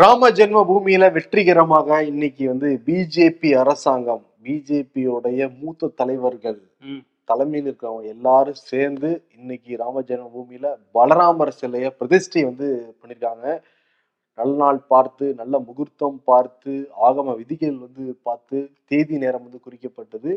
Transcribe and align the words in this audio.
ராம 0.00 0.28
ஜென்ம 0.30 0.58
பூமியில 0.68 1.04
வெற்றிகரமாக 1.12 1.96
இன்னைக்கு 2.02 2.44
வந்து 2.48 2.68
பிஜேபி 2.86 3.48
அரசாங்கம் 3.54 4.22
பிஜேபியோடைய 4.44 5.40
மூத்த 5.58 5.90
தலைவர்கள். 6.00 6.58
தலைமையில் 7.28 7.66
இருக்கிறவங்க 7.66 8.06
எல்லாரும் 8.08 8.60
சேர்ந்து 8.62 9.10
இன்னைக்கு 9.38 9.72
ராம 9.76 10.02
ஜென்ம 10.08 10.26
பூமியில 10.34 10.66
பலராமர் 10.94 11.52
சிலைய 11.58 11.88
பிரதிஷ்டை 11.98 12.42
வந்து 12.44 12.68
பண்ணிருக்காங்க 13.00 13.46
நல்ல 14.38 14.52
நாள் 14.54 14.80
பார்த்து 14.86 15.26
நல்ல 15.34 15.58
முகூர்த்தம் 15.58 16.18
பார்த்து 16.24 16.74
ஆகம 17.08 17.34
விதிகள் 17.34 17.76
வந்து 17.78 18.04
பார்த்து 18.22 18.58
தேதி 18.90 19.18
நேரம் 19.18 19.44
வந்து 19.44 19.60
குறிக்கப்பட்டது 19.66 20.30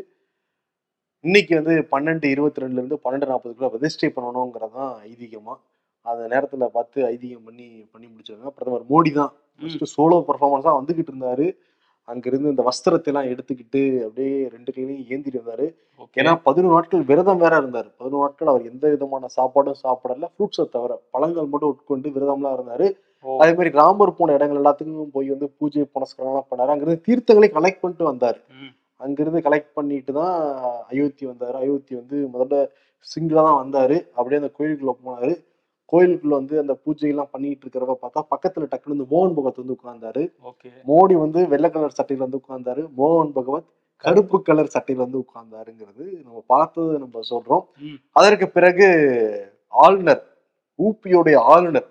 இன்னைக்கு 1.24 1.54
வந்து 1.54 1.76
பன்னெண்டு 1.92 2.26
இருபத்தி 2.26 2.62
ரெண்டுல 2.62 2.82
இருந்து 2.82 2.98
பன்னெண்டு 3.04 3.30
நாற்பதுக்குள்ள 3.30 3.70
பிரதிஷ்டை 3.70 4.10
பண்ணணுங்கிறதான் 4.10 4.92
ஐதீகமா 5.06 5.54
அந்த 6.10 6.22
நேரத்துல 6.32 6.64
பார்த்து 6.76 6.98
ஐதீகம் 7.12 7.46
பண்ணி 7.48 7.68
பண்ணி 7.92 8.06
முடிச்சிருக்காங்க. 8.10 8.52
பிரதமர் 8.56 8.90
மோடி 8.92 9.12
தான் 9.20 9.32
சோலோ 9.96 10.18
பர்ஃபார்மன்ஸா 10.28 10.72
வந்துகிட்டு 10.80 11.12
இருந்தாரு. 11.12 11.46
அங்கிருந்து 12.08 12.50
இந்த 12.52 12.62
வஸ்திரத்தை 12.66 13.08
எல்லாம் 13.10 13.28
எடுத்துக்கிட்டு 13.32 13.80
அப்படியே 14.06 14.32
ரெண்டு 14.54 14.70
கையிலையும் 14.74 15.06
ஏந்திட்டு 15.12 15.38
இருந்தாரு. 15.38 15.66
ஏன்னா 16.20 16.32
பதினோரு 16.46 16.74
நாட்கள் 16.76 17.06
விரதம் 17.10 17.40
வேற 17.44 17.54
இருந்தாரு. 17.62 17.88
பதினோரு 18.00 18.24
நாட்கள் 18.24 18.50
அவர் 18.52 18.68
எந்த 18.70 18.84
விதமான 18.94 19.30
சாப்பாடும் 19.36 19.78
சாப்பிடல. 19.84 20.28
ஃப்ரூட்ஸை 20.34 20.66
தவிர 20.74 20.98
பழங்கள் 21.14 21.48
மட்டும் 21.52 21.72
உட்கொண்டு 21.74 22.10
விரதம்லாம் 22.16 22.56
இருந்தாரு. 22.58 22.88
அதே 23.24 23.52
மாதிரி 23.58 23.70
ராமர் 23.80 24.16
போன 24.18 24.34
இடங்கள் 24.38 24.60
எல்லாத்துக்கும் 24.60 25.14
போய் 25.16 25.32
வந்து 25.34 25.46
பூஜை 25.58 25.84
புனஸ்காரம் 25.94 26.48
பண்ணாரு. 26.50 26.72
அங்கிருந்து 26.74 27.04
தீர்த்தங்களை 27.08 27.48
கலெக்ட் 27.56 27.82
பண்ணிட்டு 27.82 28.10
வந்தாரு. 28.12 28.38
அங்கிருந்து 29.00 29.40
கலெக்ட் 29.46 29.74
பண்ணிட்டு 29.78 30.12
தான் 30.20 30.36
அயோத்தி 30.90 31.24
வந்தாரு. 31.30 31.56
அயோத்தி 31.62 31.94
வந்து 32.00 32.16
முதல்ல 32.34 32.58
சிங்கிளா 33.06 33.42
தான் 33.48 33.60
வந்தாரு. 33.62 33.96
அப்படியே 34.16 34.40
அந்த 34.42 34.52
கோயிலுக்குள்ள 34.58 34.94
போனாரு. 35.04 35.32
கோயிலுக்குள்ள 35.92 36.28
வந்து 36.28 36.58
அந்த 36.58 36.74
பூஜை 36.74 37.08
எல்லாம் 37.08 37.28
பண்ணிட்டு 37.30 37.68
இருக்கிறப்ப 37.68 37.94
பார்த்தா 38.02 38.22
பக்கத்துல 38.30 38.64
டக்குனு 38.64 38.96
வந்து 38.96 39.04
மோகன் 39.04 39.34
பகவத் 39.34 39.56
வந்து 39.56 39.76
உட்கார்ந்தாரு. 39.76 40.22
ஓகே. 40.44 40.70
மோடி 40.88 41.18
வந்து 41.18 41.48
வெள்ளை 41.48 41.70
கலர் 41.70 41.94
சட்டையில 42.02 42.16
வந்து 42.16 42.40
உட்கார்ந்தாரு. 42.40 42.90
மோகன் 42.98 43.30
பகவத் 43.30 43.64
கருப்பு 43.96 44.42
கலர் 44.42 44.70
சட்டையில 44.78 44.94
வந்து 44.94 45.18
உட்கார்ந்தாருங்கிறது 45.18 46.22
நம்ம 46.24 46.44
பார்த்தது 46.46 46.98
நம்ம 46.98 47.20
சொல்றோம். 47.30 47.64
அதற்கு 48.10 48.48
பிறகு 48.48 48.86
ஆளுநர் 49.68 50.22
ஊபியோடைய 50.78 51.36
ஆளுநர் 51.36 51.88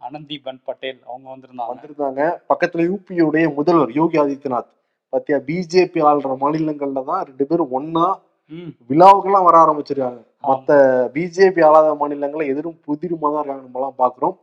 ஆனந்திபன் 0.00 0.60
பட்டேல் 0.64 1.02
அவங்க 1.06 1.28
வந்திருந்தாங்க. 1.30 1.70
வந்திருந்தாங்க. 1.70 2.40
பக்கத்துல 2.48 2.82
யூபியுடைய 2.82 3.54
முதல்வர் 3.54 3.92
யோகி 3.92 4.18
ஆதித்யநாத். 4.18 4.72
பாத்தியா 5.08 5.38
பிஜேபி 5.38 6.00
ஆளுற 6.10 6.36
மாநிலங்கள்ல 6.40 7.04
தான் 7.04 7.24
ரெண்டு 7.24 7.46
பேரும் 7.46 7.72
ஒன்னா 7.72 8.06
விழாவுக்கெல்லாம் 8.90 9.46
வர 9.48 9.56
ஆரம்பிச்சிருக்காங்க. 9.64 10.20
மத்த 10.44 10.70
பிஜேபி 11.14 11.60
ஆளாத 11.68 11.92
மாநிலங்கள்ல 12.00 12.46
எதிரும் 12.52 12.78
புதிருமா 12.86 13.28
தான் 13.28 13.42
இருக்காங்க 13.42 13.64
நம்ம 13.66 13.78
எல்லாம் 13.80 14.00
பாக்குறோம் 14.02 14.34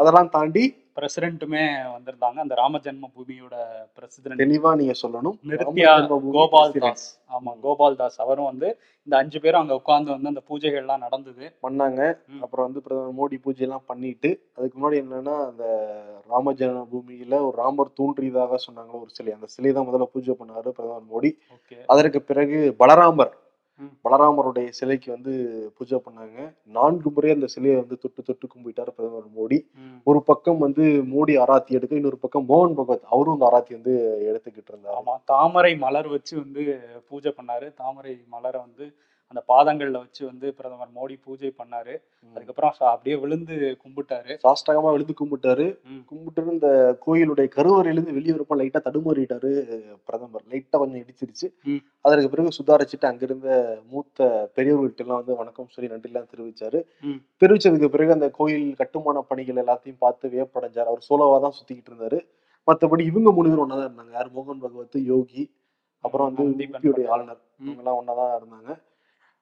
அதெல்லாம் 0.00 0.32
தாண்டி 0.34 0.64
பிரசிடென்ட்டுமே 0.96 1.62
வந்திருந்தாங்க. 1.94 2.38
அந்த 2.44 2.54
ராம 2.54 2.80
ஜென்ம 2.84 3.10
பூமியோட 3.16 3.54
பிரசிடென்ட் 3.96 4.42
தெளிவா 4.42 4.70
நீங்க 4.80 4.94
சொல்லணும். 5.02 5.36
நிருத்யா 5.50 5.92
கோபால் 6.36 6.74
தாஸ். 6.84 7.06
ஆமா 7.36 7.52
கோபால் 7.64 7.98
தாஸ். 8.00 8.18
அவரும் 8.24 8.50
வந்து 8.50 8.68
இந்த 9.06 9.16
அஞ்சு 9.16 9.40
பேரும் 9.40 9.60
அங்க 9.60 9.74
உட்கார்ந்து 9.74 10.10
வந்து 10.10 10.28
அந்த 10.28 10.42
பூஜைகள் 10.50 10.82
எல்லாம் 10.84 11.04
நடந்தது. 11.06 11.44
பண்ணாங்க. 11.62 12.00
அப்புறம் 12.44 12.66
வந்து 12.66 12.82
பிரதமர் 12.86 13.16
மோடி 13.20 13.38
பூஜை 13.42 13.64
எல்லாம் 13.66 13.86
பண்ணிட்டு 13.86 14.30
அதுக்கு 14.56 14.76
முன்னாடி 14.78 14.98
என்னன்னா 15.04 15.34
அந்த 15.50 15.64
ராம 16.28 16.52
ஜென்ம 16.52 16.84
பூமியில 16.92 17.34
ஒரு 17.48 17.56
ராமர் 17.62 17.96
தோன்றியதாக 18.00 18.58
சொன்னாங்க 18.66 18.94
ஒரு 19.02 19.10
சிலை. 19.10 19.32
அந்த 19.32 19.46
சிலை 19.46 19.72
தான் 19.72 19.88
முதல்ல 19.88 20.08
பூஜை 20.12 20.36
பண்ணாரு 20.40 20.68
பிரதமர் 20.78 21.10
மோடி. 21.14 21.32
அதற்கு 21.86 22.22
பிறகு 22.22 22.60
பலராமர். 22.78 23.34
பலராமருடைய 24.04 24.68
சிலைக்கு 24.68 25.12
வந்து 25.12 25.32
பூஜை 25.76 25.98
பண்ணாங்க. 25.98 26.54
நான்கு 26.64 27.10
முறை 27.10 27.30
அந்த 27.30 27.46
சிலையை 27.46 27.80
வந்து 27.80 27.98
தொட்டு 27.98 28.22
தொட்டு 28.22 28.46
கும்பிட்டாரு 28.46 28.90
பிரதமர் 28.90 29.30
மோடி. 29.38 29.58
ஒரு 30.04 30.22
பக்கம் 30.22 30.58
வந்து 30.58 30.82
மோடி 30.82 31.34
ஆராத்தி 31.42 31.66
எடுக்க 31.66 31.94
இன்னொரு 31.94 32.16
பக்கம் 32.16 32.48
மோகன் 32.48 32.74
பகவத் 32.74 33.08
அவரும் 33.10 33.34
இந்த 33.34 33.48
ஆராத்தி 33.50 33.72
வந்து 33.72 33.94
எடுத்துக்கிட்டு 34.28 34.72
இருந்தாரு. 34.72 34.96
ஆமா 35.00 35.16
தாமரை 35.24 35.76
மலர் 35.76 36.08
வச்சு 36.08 36.36
வந்து 36.36 36.80
பூஜை 37.08 37.34
பண்ணாரு. 37.42 37.74
தாமரை 37.74 38.24
மலரை 38.28 38.60
வந்து 38.60 38.96
அந்த 39.28 39.42
பாதங்கள்ல 39.48 39.92
வச்சு 39.92 40.26
வந்து 40.26 40.54
பிரதமர் 40.54 40.92
மோடி 40.98 41.16
பூஜை 41.24 41.54
பண்ணாரு. 41.58 41.94
அதுக்கப்புறம் 42.36 42.72
அப்படியே 42.78 43.16
விழுந்து 43.16 43.78
கும்பிட்டாரு. 43.84 44.32
சாஷ்டகமா 44.44 44.90
விழுந்து 44.92 45.14
கும்பிட்டாரு. 45.20 45.66
கும்பிட்டு 46.04 46.52
இந்த 46.52 46.98
கோயிலுடைய 47.06 47.48
கருவறையிலிருந்து 47.56 48.16
வெளியே 48.18 48.32
வரப்ப 48.32 48.56
லைட்டா 48.60 48.80
தடுமாறிட்டாரு 48.86 49.50
பிரதமர். 50.04 50.44
லைட்டா 50.50 50.78
கொஞ்சம் 50.78 51.02
இடிச்சிருச்சு. 51.02 51.48
அதற்கு 52.00 52.30
பிறகு 52.30 52.56
சுதாரிச்சுட்டு 52.58 53.06
அங்கிருந்த 53.06 53.48
மூத்த 53.90 54.50
பெரியவர்கள்ட்ட 54.56 55.04
எல்லாம் 55.06 55.16
வந்து 55.16 55.36
வணக்கம் 55.36 55.68
சொல்லி 55.68 55.90
நன்றி 55.90 56.10
எல்லாம் 56.12 56.30
தெரிவிச்சாரு. 56.34 56.80
தெரிவிச்சதுக்கு 57.42 57.88
பிறகு 57.88 58.12
அந்த 58.12 58.30
கோயில் 58.30 58.74
கட்டுமான 58.74 59.20
பணிகள் 59.20 59.62
எல்லாத்தையும் 59.64 59.98
பார்த்து 59.98 60.28
வியப்படைஞ்சார். 60.28 60.90
அவர் 60.92 61.06
சோலோவா 61.08 61.40
தான் 61.40 61.56
சுத்திக்கிட்டு 61.58 61.92
இருந்தாரு. 61.92 62.20
மத்தபடி 62.68 63.00
இவங்க 63.00 63.32
மூணு 63.32 63.48
பேரும் 63.48 63.64
ஒன்னா 63.64 63.76
தான் 63.80 63.88
இருந்தாங்க. 63.88 64.12
யார்? 64.12 64.30
மோகன் 64.34 64.60
பகவத் 64.60 64.96
யோகி 65.12 65.42
அப்புறம் 66.00 66.26
வந்து. 66.28 66.44
ஆளுநர். 67.08 67.40
இவங்க 67.64 67.82
எல்லாம் 67.82 67.98
ஒன்னா 68.00 68.14
தான் 68.14 68.40
இருந்தாங்க. 68.40 68.70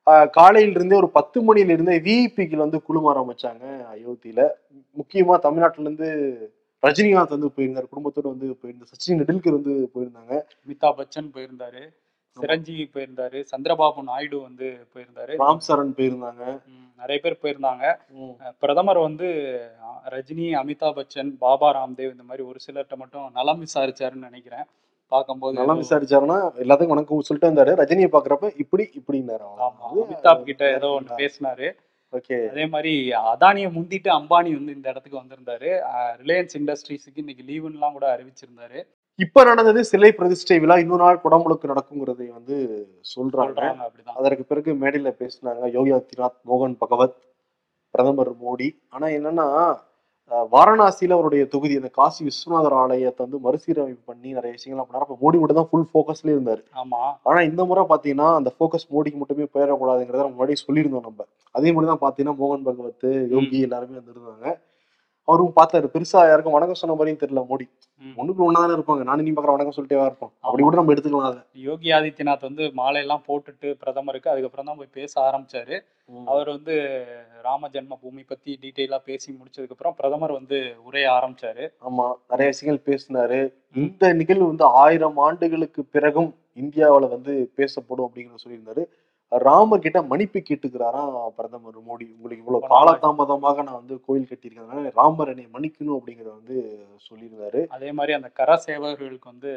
ஆஹ் 0.07 0.31
காலையில 0.31 0.73
இருந்தே 0.73 0.97
ஒரு 0.97 1.09
பத்து 1.09 1.55
மணில 1.55 1.69
இருந்தே 1.69 1.99
விஐபிக்கு 1.99 2.57
வந்து 2.57 2.83
குழும 2.83 3.13
ஆரம்பிச்சாங்க 3.15 3.65
அயோத்தியில. 3.95 4.49
முக்கியமா 4.99 5.39
தமிழ்நாட்டுல 5.39 5.91
இருந்து 5.91 6.09
ரஜினிகாந்த் 6.87 7.29
வந்து 7.29 7.51
போயிருந்தார். 7.51 7.85
குடும்பத்தோட 7.85 8.23
வந்து 8.23 8.57
போயிருந்தார். 8.57 8.91
சச்சின் 8.91 9.21
நெடுல்கர் 9.21 9.51
வந்து 9.51 9.91
போயிருந்தாங்க. 9.95 10.43
அமிதாப் 10.65 11.01
பச்சன் 11.01 11.31
போயிருந்தாரு. 11.35 11.83
சிரஞ்சீவி 12.31 12.91
போயிருந்தாரு. 12.95 13.45
சந்திரபாபு 13.57 14.03
நாயுடு 14.03 14.41
வந்து 14.41 14.87
போயிருந்தாரு. 14.95 15.35
ராம் 15.39 15.59
சரண் 15.69 15.93
போயிருந்தாங்க. 15.97 16.61
நிறைய 16.99 17.23
பேர் 17.23 17.39
போயிருந்தாங்க. 17.43 17.99
பிரதமர் 18.59 18.99
வந்து 18.99 19.29
ரஜினி 20.11 20.47
அமிதாப் 20.63 20.99
பச்சன் 20.99 21.31
பாபா 21.39 21.69
ராம்தேவ் 21.75 22.11
இந்த 22.11 22.23
மாதிரி 22.23 22.47
ஒரு 22.47 22.59
சிலர்கிட்ட 22.67 22.97
மட்டும் 22.97 23.31
நலம் 23.33 23.65
விசாரிச்சாருன்னு 23.65 24.27
நினைக்கிறேன். 24.29 24.65
பார்க்கும்போது 25.09 25.57
நல்லா 25.57 25.75
விசாரிச்சாருன்னா 25.75 26.37
எல்லாத்துக்கும் 26.57 26.87
வணக்கம் 26.87 27.21
சொல்லிட்டு 27.21 27.49
வந்தாரு. 27.51 27.67
ரஜினியை 27.67 28.09
பாக்குறப்ப 28.13 28.53
இப்படி 28.57 28.91
இப்படின்னாரு 28.95 29.47
ஆமா. 29.59 29.73
அமிதாப் 29.95 30.43
கிட்ட 30.43 30.73
ஏதோ 30.73 30.89
ஒன்று 30.89 31.15
பேசினாரு. 31.17 31.73
ஓகே. 32.13 32.49
அதே 32.49 32.67
மாதிரி 32.67 33.11
அதானியை 33.11 33.71
முந்திட்டு 33.77 34.09
அம்பானி 34.09 34.53
வந்து 34.59 34.75
இந்த 34.75 34.89
இடத்துக்கு 34.89 35.19
வந்திருந்தாரு. 35.19 35.71
ரிலையன்ஸ் 36.23 36.55
இண்டஸ்ட்ரீஸுக்கு 36.59 37.15
இன்னைக்கு 37.15 37.45
லீவுன்னுலாம் 37.49 37.93
கூட 37.93 38.07
அறிவிச்சிருந்தாரு. 38.17 38.87
இப்ப 39.15 39.45
நடந்தது 39.45 39.85
சிலை 39.85 40.13
பிரதிஷ்டை 40.13 40.59
விழா. 40.59 40.79
இன்னொரு 40.79 41.03
நாள் 41.03 41.21
குடமுழுக்கு 41.25 41.73
நடக்குங்கிறதை 41.73 42.29
வந்து 42.29 42.57
சொல்றாங்க. 43.15 43.77
அதற்கு 44.05 44.45
பிறகு 44.45 44.73
மேடையில 44.73 45.13
பேசினாங்க 45.19 45.71
யோகி 45.71 45.93
ஆதித்யநாத் 45.93 46.41
மோகன் 46.47 46.77
பகவத் 46.79 47.17
பிரதமர் 47.91 48.33
மோடி. 48.33 48.71
ஆனா 48.89 49.07
என்னன்னா 49.07 49.47
வாரணாசியில 50.53 51.17
அவருடைய 51.17 51.47
தொகுதி 51.47 51.75
அந்த 51.77 51.89
காசி 51.89 52.21
விஸ்வநாதர் 52.25 52.77
ஆலயத்தை 52.83 53.23
வந்து 53.27 53.39
மறுசீரமைப்பு 53.39 54.05
பண்ணி 54.11 54.29
நிறைய 54.33 54.53
விஷயங்கள்லாம் 54.57 54.89
பண்ணாரு 54.89 55.05
அப்ப 55.07 55.17
மோடி 55.23 55.39
மட்டும் 55.39 55.59
தான் 55.61 55.69
ஃபுல் 55.71 55.89
ஃபோக்கஸ்ல 55.91 56.33
இருந்தாரு. 56.35 56.63
ஆமா. 56.83 57.01
ஆனா 57.23 57.41
இந்த 57.41 57.65
முறை 57.65 57.85
பாத்தீங்கன்னா 57.93 58.29
அந்த 58.35 58.53
ஃபோக்கஸ் 58.59 58.87
மோடிக்கு 58.95 59.19
மட்டுமே 59.19 59.47
போயிடக்கூடாதுங்கிறத 59.55 60.29
முன்னாடி 60.31 60.57
சொல்லியிருந்தோம் 60.67 61.07
நம்ம. 61.09 61.27
அதே 61.55 61.73
மாதிரி 61.73 61.91
தான் 61.93 62.05
பாத்தீங்கன்னா 62.05 62.39
மோகன் 62.43 62.67
பகவத் 62.69 63.09
யோகி 63.35 63.61
எல்லாருமே 63.61 63.99
வந்திருந்தாங்க. 64.01 64.49
அவரும் 65.29 65.53
பார்த்தாரு 65.59 65.87
பெருசா 65.93 66.23
யாருக்கும் 66.29 66.55
வணக்கம் 66.55 66.81
சொன்ன 66.81 66.95
மாதிரியும் 66.95 67.21
தெரியல 67.21 67.43
மோடி. 67.51 67.67
ஒண்ணுக்கு 68.17 68.43
ஒன்னாதான் 68.47 68.77
இருப்பாங்க. 68.77 69.03
நானும் 69.03 69.27
நீ 69.27 69.31
பாக்குற 69.33 69.53
வணக்கம் 69.53 69.77
சொல்லிட்டே 69.77 70.01
இருப்போம். 70.09 70.33
அப்படி 70.41 70.63
கூட 70.63 70.77
நம்ம 70.77 70.93
எடுத்துக்கலாம் 70.95 71.29
அதை. 71.29 71.41
யோகி 71.69 71.89
ஆதித்யநாத் 71.91 72.49
வந்து 72.49 72.65
மாலையெல்லாம் 72.81 73.25
போட்டுட்டு 73.29 73.69
பிரதமருக்கு 73.83 74.33
அதுக்கப்புறம் 74.33 74.69
தான் 74.71 74.79
போய் 74.81 74.97
பேச 75.01 75.13
ஆரம்பிச்சாரு. 75.29 75.77
அவர் 76.27 76.49
வந்து 76.49 76.75
ராம 77.47 77.69
ஜென்ம 77.75 77.95
பூமி 78.03 78.23
பத்தி 78.31 78.51
டீட்டெயிலா 78.63 78.99
பேசி 79.09 79.29
முடிச்சதுக்கு 79.39 79.75
அப்புறம் 79.77 79.97
பிரதமர் 80.01 80.39
வந்து 80.39 80.59
உரைய 80.89 81.07
ஆரம்பிச்சாரு. 81.17 81.65
ஆமா 81.89 82.07
நிறைய 82.33 82.49
விஷயங்கள் 82.53 82.87
பேசினாரு. 82.91 83.41
இந்த 83.83 84.13
நிகழ்வு 84.21 84.47
வந்து 84.53 84.67
ஆயிரம் 84.85 85.19
ஆண்டுகளுக்கு 85.27 85.83
பிறகும் 85.97 86.31
இந்தியாவுல 86.63 87.09
வந்து 87.17 87.35
பேசப்படும் 87.61 88.07
அப்படிங்கிற 88.09 88.39
சொல்லியிருந்தாரு. 88.45 88.85
ராமர் 89.33 89.85
கிட்ட 89.85 89.99
மன்னிப்பு 90.11 90.41
கேட்டுக்கிறாராம் 90.49 91.15
பிரதமர் 91.39 91.79
மோடி? 91.87 92.07
உங்களுக்கு 92.17 92.43
இவ்வளவு 92.43 92.69
காலதாமதமாக 92.75 93.63
நான் 93.69 93.81
வந்து 93.81 93.97
கோயில் 94.07 94.29
கட்டியிருக்கேன் 94.31 94.93
ராமர் 94.99 95.33
என்னை 95.33 95.47
மன்னிக்கணும் 95.55 95.99
அப்படிங்கறத 95.99 96.35
வந்து 96.41 96.57
சொல்லியிருந்தாரு. 97.07 97.63
அதே 97.77 97.91
மாதிரி 97.99 98.15
அந்த 98.19 98.31
கர 98.41 98.59
சேவகர்களுக்கு 98.67 99.33
வந்து 99.33 99.53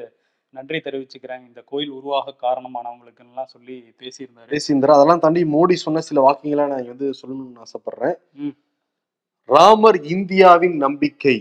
நன்றி 0.53 0.77
தெரிவிச்சுக்கிறேன். 0.77 1.47
இந்த 1.47 1.61
கோயில் 1.65 1.89
உருவாக 1.89 2.35
காரணமானவங்களுக்கு 2.41 3.19
எல்லாம் 3.19 3.45
சொல்லி 3.45 3.93
பேசியிருந்தாரு. 3.99 4.49
பேசியிருந்தாரு 4.49 4.91
அதெல்லாம் 4.91 5.19
தாண்டி 5.19 5.43
மோடி 5.43 5.73
சொன்ன 5.73 5.99
சில 5.99 6.21
வாக்கியங்களை 6.21 6.67
நான் 6.67 6.87
வந்து 6.87 7.13
சொல்லணும்னு 7.21 7.63
ஆசைப்படுறேன். 7.65 8.17
ராமர் 9.49 10.03
இந்தியாவின் 10.05 10.77
நம்பிக்கை 10.77 11.35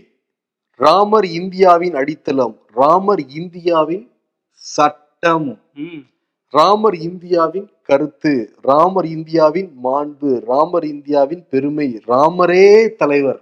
ராமர் 0.81 1.25
இந்தியாவின் 1.25 1.95
அடித்தளம் 1.95 2.59
ராமர் 2.73 3.27
இந்தியாவின் 3.31 4.05
சட்டம் 4.53 5.49
ம். 5.75 6.03
ராமர் 6.55 6.95
இந்தியாவின் 6.95 7.71
கருத்து 7.83 8.33
ராமர் 8.61 9.07
இந்தியாவின் 9.07 9.79
மாண்பு 9.85 10.45
ராமர் 10.47 10.85
இந்தியாவின் 10.85 11.47
பெருமை 11.49 12.01
ராமரே 12.07 12.67
தலைவர் 12.97 13.41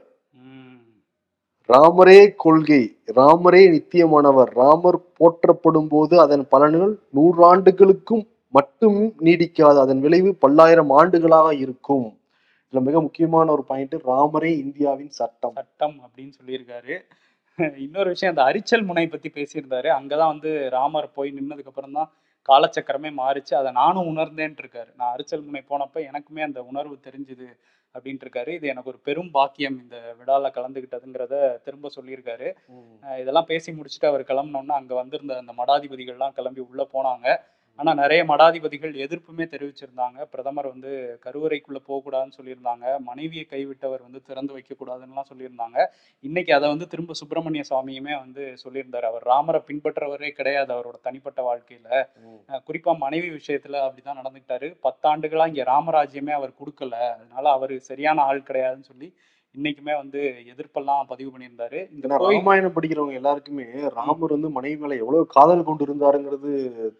ராமரே 1.68 2.34
கொள்கை 2.36 2.82
ராமரே 3.12 3.62
நித்தியமானவர். 3.76 4.50
ராமர் 4.54 5.12
போற்றப்படும் 5.12 5.88
போது 5.88 6.20
அதன் 6.20 6.46
பலன்கள் 6.50 6.94
நூறாண்டுகளுக்கும் 7.14 8.26
மட்டும் 8.48 9.14
நீடிக்காது. 9.20 9.78
அதன் 9.78 10.00
விளைவு 10.00 10.34
பல்லாயிரம் 10.34 10.90
ஆண்டுகளாக 10.90 11.54
இருக்கும். 11.54 12.18
இதுல 12.70 12.80
மிக 12.80 13.00
முக்கியமான 13.00 13.52
ஒரு 13.52 13.64
பாயிண்ட் 13.64 13.94
ராமரே 13.94 14.58
இந்தியாவின் 14.58 15.10
சட்டம். 15.10 15.52
சட்டம் 15.54 16.00
அப்படின்னு 16.06 16.32
சொல்லியிருக்காரு. 16.44 17.00
இன்னொரு 17.78 18.08
விஷயம் 18.08 18.36
அந்த 18.36 18.48
அரிச்சல் 18.48 18.82
முனை 18.82 19.06
பத்தி 19.06 19.30
பேசியிருந்தாரு. 19.34 19.88
அங்கதான் 20.00 20.26
வந்து 20.26 20.70
ராமர் 20.70 21.12
போய் 21.12 21.32
நின்னதுக்கு 21.32 21.66
அப்புறம் 21.66 21.92
தான் 21.92 22.12
காலச்சக்கரமே 22.48 23.12
மாறிச்சு. 23.16 23.54
அதை 23.54 23.72
நானும் 23.72 24.06
உணர்ந்தேன் 24.06 24.54
இருக்காரு. 24.54 24.94
நான் 24.96 25.12
அரிச்சல் 25.12 25.42
முனை 25.42 25.62
போனப்ப 25.68 25.94
எனக்குமே 25.94 26.40
அந்த 26.40 26.62
உணர்வு 26.62 26.98
தெரிஞ்சுது. 27.02 27.46
அப்படின்ட்டு 27.94 28.26
இருக்காரு 28.26 28.50
இது 28.58 28.66
எனக்கு 28.72 28.90
ஒரு 28.92 29.00
பெரும் 29.08 29.30
பாக்கியம் 29.30 29.76
இந்த 29.82 29.96
விழால 30.20 30.50
கலந்துகிட்டதுங்கிறத 30.58 31.34
திரும்ப 31.66 31.90
சொல்லியிருக்காரு. 31.96 32.48
இதெல்லாம் 33.22 33.50
பேசி 33.52 33.72
முடிச்சுட்டு 33.72 34.10
அவர் 34.12 34.24
கிளம்பினோன்னா 34.30 34.76
அங்க 34.80 34.94
வந்திருந்த 34.94 35.36
அந்த 35.42 35.54
மடாதிபதிகள்லாம் 35.60 36.36
கிளம்பி 36.38 36.62
உள்ள 36.70 36.84
போனாங்க. 36.94 37.26
ஆனா 37.76 37.94
நிறைய 37.94 38.24
மடாதிபதிகள் 38.24 38.94
எதிர்ப்புமே 38.94 39.44
தெரிவிச்சிருந்தாங்க. 39.44 40.24
பிரதமர் 40.24 40.66
வந்து 40.66 41.20
கருவறைக்குள்ள 41.24 41.76
போகக்கூடாதுன்னு 41.88 42.32
சொல்லியிருந்தாங்க. 42.42 42.98
மனைவியை 42.98 43.46
கைவிட்டவர் 43.50 44.02
வந்து 44.02 44.22
திறந்து 44.22 44.52
வைக்க 44.52 44.74
கூடாதுன்னுலாம் 44.74 45.24
சொல்லியிருந்தாங்க. 45.34 45.86
இன்னைக்கு 46.20 46.54
அதை 46.54 46.68
வந்து 46.68 46.86
திரும்ப 46.86 47.12
சுப்பிரமணிய 47.12 47.62
சுவாமியுமே 47.70 48.18
வந்து 48.18 48.54
சொல்லியிருந்தாரு. 48.64 49.00
அவர் 49.00 49.22
ராமரை 49.22 49.62
பின்பற்றவரே 49.66 50.30
கிடையாது 50.30 50.74
அவரோட 50.74 51.00
தனிப்பட்ட 51.02 51.56
வாழ்க்கையில. 51.56 52.08
அஹ் 52.48 52.60
குறிப்பா 52.66 52.96
மனைவி 52.96 53.28
விஷயத்துல 53.30 53.76
அப்படிதான் 53.80 54.18
நடந்துக்கிட்டாரு. 54.24 54.76
பத்தாண்டுகளா 54.82 55.46
இங்க 55.46 55.62
ராமராஜ்யமே 55.62 56.30
அவர் 56.30 56.52
கொடுக்கல. 56.64 56.90
அதனால 56.90 57.50
அவரு 57.50 57.80
சரியான 57.80 58.22
ஆள் 58.22 58.40
கிடையாதுன்னு 58.40 58.82
சொல்லி 58.82 59.14
இன்னைக்குமே 59.54 59.94
வந்து 60.00 60.20
எதிர்ப்பெல்லாம் 60.52 61.08
பதிவு 61.10 61.28
பண்ணியிருந்தாரு. 61.32 61.80
இந்த 61.96 62.18
ராமாயணம் 62.24 62.74
படிக்கிறவங்க 62.76 63.20
எல்லாருக்குமே 63.20 63.66
ராமர் 63.98 64.34
வந்து 64.36 64.48
மனைவி 64.56 64.76
மேல 64.82 64.96
எவ்வளவு 65.02 65.28
காதல் 65.34 65.66
கொண்டு 65.68 65.86
இருந்தாருங்கிறது 65.86 66.50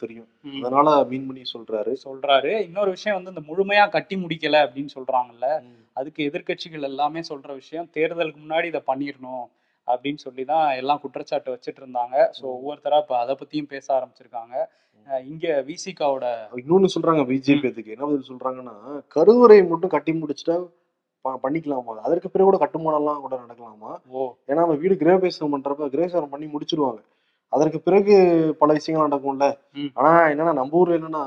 தெரியும் 0.02 0.28
அதனால 0.58 0.88
மீன் 1.10 1.26
பண்ணி 1.28 1.44
சொல்றாரு. 1.54 1.92
சொல்றாரு. 2.06 2.52
இன்னொரு 2.68 2.92
விஷயம் 2.96 3.18
வந்து 3.18 3.34
இந்த 3.34 3.44
முழுமையா 3.50 3.86
கட்டி 3.96 4.16
முடிக்கல 4.24 4.60
அப்படின்னு 4.66 4.92
சொல்றாங்கல்ல. 4.98 5.48
அதுக்கு 6.00 6.20
எதிர்க்கட்சிகள் 6.28 6.88
எல்லாமே 6.90 7.22
சொல்ற 7.30 7.50
விஷயம் 7.62 7.90
தேர்தலுக்கு 7.96 8.40
முன்னாடி 8.44 8.68
இதை 8.72 8.82
பண்ணிடணும் 8.90 9.44
அப்படின்னு 9.88 10.20
சொல்லி 10.26 10.44
தான் 10.52 10.66
எல்லாம் 10.80 11.02
குற்றச்சாட்டு 11.02 11.52
வச்சுட்டு 11.54 11.80
இருந்தாங்க 11.82 12.16
ஸோ. 12.38 12.44
ஒவ்வொருத்தரா 12.58 13.00
இப்போ 13.02 13.16
அதை 13.22 13.34
பத்தியும் 13.40 13.72
பேச 13.74 13.86
ஆரம்பிச்சிருக்காங்க. 13.96 14.54
இங்க 15.30 15.46
விசிகாவோட 15.68 16.26
இன்னொன்னு 16.60 16.94
சொல்றாங்க 16.94 17.22
பிஜேபி 17.30 17.68
அதுக்கு 17.70 17.94
என்ன 17.94 18.06
பதில் 18.06 18.30
சொல்றாங்கன்னா 18.30 18.76
கருவறை 19.14 19.58
மட்டும் 19.72 19.94
கட்டி 19.94 20.12
முடிச்சுட்டா 20.20 20.56
பண்ணிக்கலாமா? 21.44 21.94
அதற்கு 22.04 22.28
பிறகு 22.28 22.48
கூட 22.48 22.58
கட்டுமானம்லாம் 22.60 23.20
கூட 23.20 23.34
நடக்கலாமா? 23.42 23.90
ஓ. 24.12 24.20
ஏன்னா 24.48 24.60
நம்ம 24.60 24.76
வீடு 24.82 24.94
கிரகபேசம் 25.02 25.52
பண்றப்ப 25.54 25.88
கிரகசாரம் 25.94 26.32
பண்ணி 26.32 26.46
முடிச்சிருவாங்க. 26.54 27.00
அதற்கு 27.52 27.78
பிறகு 27.80 28.14
பல 28.60 28.72
விஷயங்கள் 28.72 29.06
நடக்கும்ல. 29.06 29.46
ஆனா 29.96 30.10
என்னன்னா 30.32 30.52
நம்ம 30.52 30.78
ஊர்ல 30.80 30.98
என்னன்னா 30.98 31.22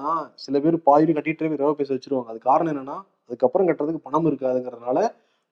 சில 0.45 0.59
பேர் 0.59 0.77
பாதி 0.87 1.13
கட்டிட்டு 1.17 1.53
கிரகபேசம் 1.53 1.97
வச்சிருவாங்க. 1.97 2.29
அது 2.29 2.41
காரணம் 2.49 2.73
என்னன்னா 2.73 2.97
அதுக்கப்புறம் 3.29 3.69
கட்டுறதுக்கு 3.69 4.05
பணம் 4.07 4.27
இருக்காதுங்கிறதுனால 4.29 4.99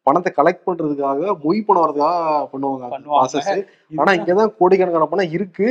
பணத்தை 0.07 0.31
கலெக்ட் 0.33 0.65
பண்றதுக்காக 0.67 1.21
மொய் 1.43 1.65
பணம் 1.67 1.83
வரதுக்காக 1.83 2.17
பண்ணுவாங்க. 2.51 2.87
ப்ராசஸ் 3.05 3.47
ஆனா 4.01 4.11
இங்கதான் 4.17 4.51
கோடிக்கணக்கான 4.59 5.07
பணம் 5.13 5.31
இருக்கு. 5.37 5.67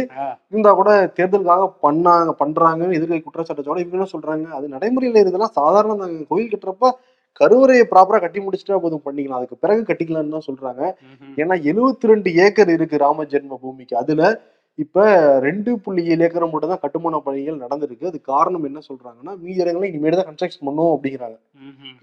இருந்தா 0.53 0.71
கூட 0.73 0.91
தேர்தலுக்காக 1.19 1.67
பண்ணாங்க 1.85 2.33
பண்றாங்கன்னு 2.41 2.97
எதிர்கை 2.99 3.21
குற்றச்சாட்டத்தோட 3.21 3.79
இவங்க 3.83 3.97
என்ன 3.99 4.09
சொல்றாங்க? 4.15 4.47
அது 4.59 4.67
நடைமுறையில 4.75 5.23
இதெல்லாம் 5.25 5.57
சாதாரண. 5.59 5.99
கோயில் 6.33 6.53
கட்டுறப்ப 6.53 6.91
கருவறையை 7.41 7.85
ப்ராப்பரா 7.93 8.19
கட்டி 8.25 8.41
முடிச்சுட்டா 8.47 8.79
போதும் 8.85 9.05
பண்ணிக்கலாம். 9.07 9.41
அதுக்கு 9.41 9.63
பிறகு 9.65 9.83
கட்டிக்கலாம்னு 9.91 10.35
தான் 10.37 10.49
சொல்றாங்க. 10.49 10.83
ஏன்னா 11.43 11.57
72 11.69 12.11
ரெண்டு 12.13 12.31
ஏக்கர் 12.45 12.73
இருக்கு 12.77 13.05
ராம 13.07 13.25
ஜென்ம 13.33 13.59
பூமிக்கு. 13.65 13.97
அதுல 14.03 14.23
இப்ப 14.83 15.03
ரெண்டு 15.47 15.71
புள்ளி 15.83 16.03
ஏழு 16.13 16.25
ஏக்கர் 16.27 16.45
மட்டும் 16.53 16.73
தான் 16.73 16.83
கட்டுமான 16.85 17.19
பணிகள் 17.27 17.61
நடந்திருக்கு. 17.65 18.09
அது 18.13 18.19
காரணம் 18.31 18.65
என்ன 18.69 18.81
சொல்றாங்கன்னா 18.89 19.35
மீதி 19.43 19.61
இடங்களை 19.65 19.89
இனிமேல் 19.91 20.19
தான் 20.21 20.29
கன்ஸ்ட்ரக்ஷன் 20.31 20.67
பண்ணுவோம் 20.69 20.95
அப்படிங்கிறாங்க. 20.95 21.37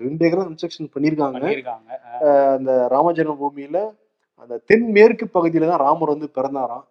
ரெண்டு 0.06 0.26
ஏக்கர் 0.28 0.48
கன்ஸ்ட்ரக்ஷன் 0.50 0.94
பண்ணியிருக்காங்க. 0.94 1.42
பண்ணியிருக்காங்க. 1.42 1.90
அந்த 2.56 2.72
ராம 2.96 3.12
ஜென்ம 3.18 3.36
பூமியில 3.42 3.80
அந்த 4.44 4.56
தென்மேற்கு 4.70 5.26
பகுதியில 5.36 5.68
தான் 5.72 5.84
ராமர் 5.88 6.14
வந்து 6.16 6.30
பிறந்தாராம். 6.38 6.86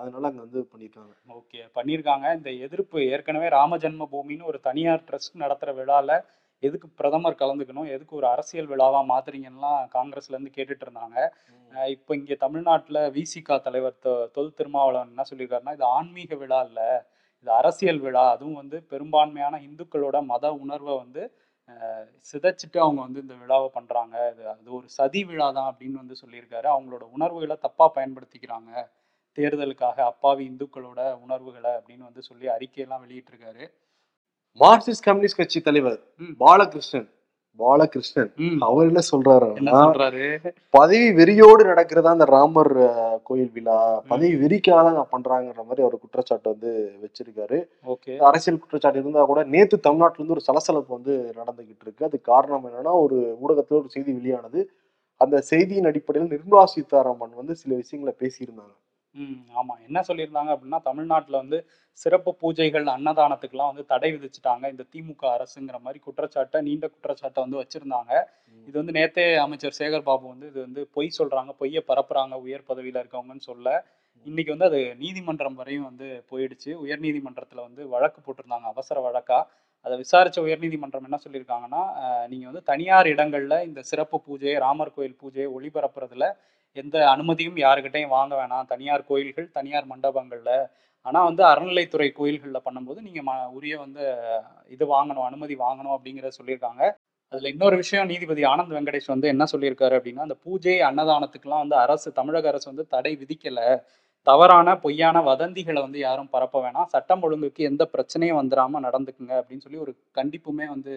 அதனால 0.00 0.26
அங்க 0.28 0.40
வந்து 0.44 0.60
பண்ணியிருக்காங்க. 0.72 1.12
ஓகே 1.38 1.60
பண்ணியிருக்காங்க. 1.76 2.26
இந்த 2.38 2.50
எதிர்ப்பு 2.66 2.98
ஏற்கனவே 3.12 3.48
ராம 3.58 3.78
ஜென்ம 3.84 4.06
பூமின்னு 4.12 4.50
ஒரு 4.50 4.58
தனியார் 4.66 5.06
ட்ரஸ்ட் 5.08 5.40
நடத்துற 5.44 5.72
விழால 5.78 6.18
எதுக்கு 6.60 6.88
பிரதமர் 6.88 7.34
கலந்துக்கணும்? 7.34 7.88
எதுக்கு 7.88 8.16
ஒரு 8.16 8.26
அரசியல் 8.26 8.68
விழாவா 8.68 9.04
மாத்துறீங்கலாம் 9.08 9.88
காங்கிரஸ்ல 9.94 10.40
இருந்து 10.40 10.50
கேட்டுட்டு 10.54 10.88
இருந்தாங்க. 10.88 11.28
இப்போ 11.88 12.16
இங்க 12.16 12.34
தமிழ்நாட்டுல 12.34 13.10
விசிகா 13.10 13.60
தலைவர் 13.60 13.98
தொ- 14.02 14.30
தொல் 14.30 14.54
திருமாவளவன் 14.54 15.08
என்ன 15.08 15.22
சொல்லியிருக்காருன்னா 15.30 15.72
இது 15.72 15.84
ஆன்மீக 15.84 16.34
விழா 16.34 16.60
இல்ல. 16.60 17.06
இது 17.40 17.50
அரசியல் 17.50 17.98
விழா. 17.98 18.30
அதுவும் 18.30 18.54
வந்து 18.54 18.82
பெரும்பான்மையான 18.82 19.58
இந்துக்களோட 19.58 20.24
மத 20.24 20.52
உணர்வை 20.52 20.96
வந்து 20.96 21.38
சிதைச்சிட்டு 22.32 22.78
அவங்க 22.78 23.00
வந்து 23.00 23.20
இந்த 23.20 23.34
விழாவை 23.34 23.68
பண்றாங்க. 23.72 24.30
இது 24.34 24.48
அது 24.48 24.74
ஒரு 24.74 24.88
சதி 24.88 25.24
விழா 25.24 25.50
தான் 25.50 25.76
அப்படின்னு 25.76 25.90
வந்து 25.90 26.16
சொல்லியிருக்காரு. 26.26 26.64
அவங்களோட 26.64 27.02
உணர்வுகளை 27.02 27.56
தப்பா 27.56 27.92
பயன்படுத்திக்கிறாங்க. 27.94 28.88
தேர்தலுக்காக 29.36 30.00
அப்பாவி 30.00 30.48
இந்துக்களோட 30.48 31.14
உணர்வுகளை 31.14 31.70
அப்படின்னு 31.70 31.98
வந்து 31.98 32.22
சொல்லி 32.22 32.46
அறிக்கையெல்லாம் 32.46 33.00
வெளியிட்டிருக்காரு. 33.08 33.68
மார்க்சிஸ்ட் 34.60 35.06
கம்யூனிஸ்ட் 35.06 35.40
கட்சி 35.40 35.60
தலைவர். 35.60 36.00
பாலகிருஷ்ணன். 36.42 37.08
பாலகிருஷ்ணன். 37.58 38.30
அவர் 38.66 38.88
என்ன 38.90 39.02
சொல்றாரு 39.10 40.52
பதவி 40.76 41.06
வெறியோடு 41.18 41.62
நடக்கிறதா 41.70 42.10
அந்த 42.14 42.26
ராமர் 42.34 42.72
கோயில் 43.28 43.50
விழா 43.56 43.78
பதவி 44.10 44.30
வெறிக்காக 44.42 45.04
பண்றாங்கன்ற 45.14 45.62
மாதிரி 45.68 45.84
அவர் 45.86 46.02
குற்றச்சாட்டு 46.02 46.48
வந்து 46.54 46.70
வச்சிருக்காரு. 47.02 47.58
அரசியல் 48.30 48.60
குற்றச்சாட்டு 48.62 49.00
இருந்தா 49.00 49.24
கூட 49.30 49.42
நேத்து 49.54 49.78
தமிழ்நாட்டுல 49.86 50.20
இருந்து 50.20 50.36
ஒரு 50.36 50.46
சலசலப்பு 50.48 50.96
வந்து 50.98 51.14
நடந்துகிட்டு 51.40 51.84
இருக்கு. 51.86 52.08
அது 52.08 52.20
காரணம் 52.30 52.66
என்னன்னா 52.66 52.94
ஒரு 53.04 53.18
ஊடகத்துல 53.42 53.78
ஒரு 53.82 53.90
செய்தி 53.96 54.12
வெளியானது. 54.18 54.62
அந்த 55.20 55.36
செய்தியின் 55.52 55.90
அடிப்படையில் 55.90 56.32
நிர்மலா 56.34 56.64
சீதாராமன் 56.74 57.40
வந்து 57.40 57.54
சில 57.62 57.74
விஷயங்களை 57.82 58.14
பேசியிருந்தாங்க. 58.22 58.74
ம் 59.14 59.30
ஆமா. 59.56 59.74
என்ன 59.86 59.98
சொல்லியிருந்தாங்க 60.08 60.50
அப்படின்னா 60.54 60.80
தமிழ்நாட்டுல 60.86 61.36
வந்து 61.42 61.58
சிறப்பு 62.00 62.30
பூஜைகள் 62.40 62.86
அன்னதானத்துக்குலாம் 62.92 63.70
வந்து 63.70 63.84
தடை 63.90 64.08
விதிச்சுட்டாங்க. 64.14 64.64
இந்த 64.72 64.84
திமுக 64.92 65.22
அரசுங்கிற 65.36 65.76
மாதிரி 65.84 66.00
குற்றச்சாட்டை 66.04 66.58
நீண்ட 66.66 66.86
குற்றச்சாட்டை 66.88 67.40
வந்து 67.44 67.60
வச்சிருந்தாங்க. 67.60 68.12
இது 68.68 68.76
வந்து 68.80 68.96
நேத்தே 68.96 69.24
அமைச்சர் 69.44 69.78
சேகர் 69.78 70.06
பாபு 70.08 70.26
வந்து 70.28 70.46
இது 70.52 70.60
வந்து 70.66 70.82
பொய் 70.96 71.16
சொல்றாங்க. 71.18 71.52
பொய்யை 71.60 71.82
பரப்புறாங்க. 71.88 72.34
உயர் 72.44 72.68
பதவியில 72.68 73.00
இருக்கவங்கன்னு 73.02 73.46
சொல்ல. 73.48 73.68
இன்னைக்கு 74.26 74.52
வந்து 74.54 74.68
அது 74.70 74.80
நீதிமன்றம் 75.02 75.58
வரையும் 75.58 75.88
வந்து 75.88 76.06
போயிடுச்சு. 76.30 76.70
உயர் 76.84 77.02
நீதிமன்றத்துல 77.04 77.62
வந்து 77.66 77.82
வழக்கு 77.92 78.20
போட்டிருந்தாங்க. 78.20 78.68
அவசர 78.72 78.98
வழக்கா. 79.06 79.40
அதை 79.86 79.96
விசாரிச்ச 80.00 80.38
உயர்நீதிமன்றம் 80.46 81.06
என்ன 81.06 81.18
சொல்லியிருக்காங்கன்னா 81.24 81.82
அஹ், 82.00 82.26
நீங்க 82.30 82.46
வந்து 82.48 82.62
தனியார் 82.70 83.08
இடங்கள்ல 83.12 83.56
இந்த 83.68 83.80
சிறப்பு 83.90 84.16
பூஜை 84.24 84.54
ராமர் 84.64 84.94
கோயில் 84.96 85.18
பூஜையை 85.20 85.48
ஒளிபரப்புறதுல 85.54 86.26
எந்த 86.78 87.10
அனுமதியும் 87.10 87.56
யாருக்கிட்டையும் 87.56 88.08
வாங்க 88.08 88.34
வேணாம். 88.36 88.66
தனியார் 88.66 89.06
கோயில்கள் 89.06 89.50
தனியார் 89.50 89.86
மண்டபங்களில். 89.86 90.66
ஆனால் 91.02 91.24
வந்து 91.24 91.44
அறநிலைத்துறை 91.44 92.12
கோயில்களில் 92.12 92.60
பண்ணும்போது 92.64 93.00
நீங்கள் 93.00 93.24
ம- 93.26 93.46
உரிய 93.46 93.78
வந்து 93.78 94.16
இது 94.68 94.84
வாங்கணும் 94.86 95.24
அனுமதி 95.24 95.56
வாங்கணும் 95.56 95.96
அப்படிங்கிறத 95.98 96.30
சொல்லியிருக்காங்க. 96.42 96.92
அதில் 97.30 97.50
இன்னொரு 97.50 97.76
விஷயம் 97.76 98.06
நீதிபதி 98.06 98.42
ஆனந்த் 98.42 98.74
வெங்கடேஷ் 98.76 99.06
வந்து 99.06 99.28
என்ன 99.28 99.44
சொல்லியிருக்காரு 99.52 99.96
அப்படின்னா 99.98 100.18
அந்த 100.18 100.34
பூஜை 100.34 100.80
அன்னதானத்துக்குலாம் 100.80 101.58
வந்து 101.58 101.76
அரசு 101.76 102.12
தமிழக 102.12 102.48
அரசு 102.48 102.66
வந்து 102.66 102.86
தடை 102.86 103.12
விதிக்கலை. 103.16 103.82
தவறான 104.28 104.76
பொய்யான 104.78 105.22
வதந்திகளை 105.22 105.80
வந்து 105.80 105.98
யாரும் 105.98 106.30
பரப்ப 106.30 106.62
வேணாம். 106.64 106.86
சட்டம் 106.86 107.22
ஒழுங்குக்கு 107.22 107.62
எந்த 107.70 107.82
பிரச்சனையும் 107.92 108.40
வந்துடாம 108.40 108.82
நடந்துக்குங்க 108.86 109.34
அப்படின்னு 109.40 109.64
சொல்லி 109.66 109.78
ஒரு 109.78 109.92
கண்டிப்புமே 110.14 110.66
வந்து 110.68 110.92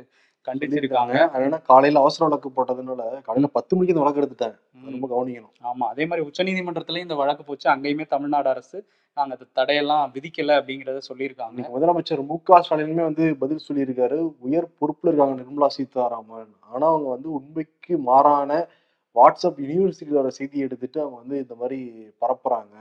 கண்டிச்சிருக்காங்க. 0.48 1.16
அதனால 1.30 1.58
காலையில 1.62 2.00
அவசர 2.00 2.24
வழக்கு 2.28 2.50
போட்டதுனால 2.50 3.02
காலையில 3.22 3.50
பத்து 3.52 3.76
மணிக்கு 3.76 3.94
இந்த 3.94 4.04
வழக்கு 4.04 4.22
எடுத்துட்டாங்க. 4.22 4.58
ரொம்ப 4.92 5.08
கவனிக்கணும். 5.08 5.54
ஆமா. 5.64 5.86
அதே 5.88 6.06
மாதிரி 6.06 6.26
உச்சநீதிமன்றத்திலயும் 6.28 7.08
இந்த 7.08 7.16
வழக்கு 7.16 7.44
போச்சு. 7.44 7.68
அங்கேயுமே 7.70 8.08
தமிழ்நாடு 8.08 8.50
அரசு 8.50 8.80
நாங்க 9.18 9.36
அது 9.36 9.46
தடையெல்லாம் 9.56 10.04
விதிக்கல 10.16 10.58
அப்படிங்கறத 10.60 11.00
சொல்லியிருக்காங்க. 11.10 11.62
முதலமைச்சர் 11.76 12.22
மு 12.26 12.36
க 12.44 12.62
ஸ்டாலினுமே 12.62 13.04
வந்து 13.04 13.26
பதில் 13.38 13.66
சொல்லியிருக்காரு. 13.68 14.18
உயர் 14.40 14.68
பொறுப்புல 14.80 15.10
இருக்காங்க 15.10 15.36
நிர்மலா 15.42 15.70
சீதாராமன். 15.78 16.52
ஆனா 16.70 16.86
அவங்க 16.88 17.10
வந்து 17.10 17.30
உண்மைக்கு 17.32 17.98
மாறான 18.10 18.52
வாட்ஸ்அப் 19.16 19.60
யூனிவர்சிட்டியோட 19.64 20.28
செய்தியை 20.38 20.64
எடுத்துட்டு 20.68 21.00
அவங்க 21.02 21.18
வந்து 21.18 21.38
இந்த 21.38 21.56
மாதிரி 21.56 21.80
பரப்புறாங்க. 22.22 22.76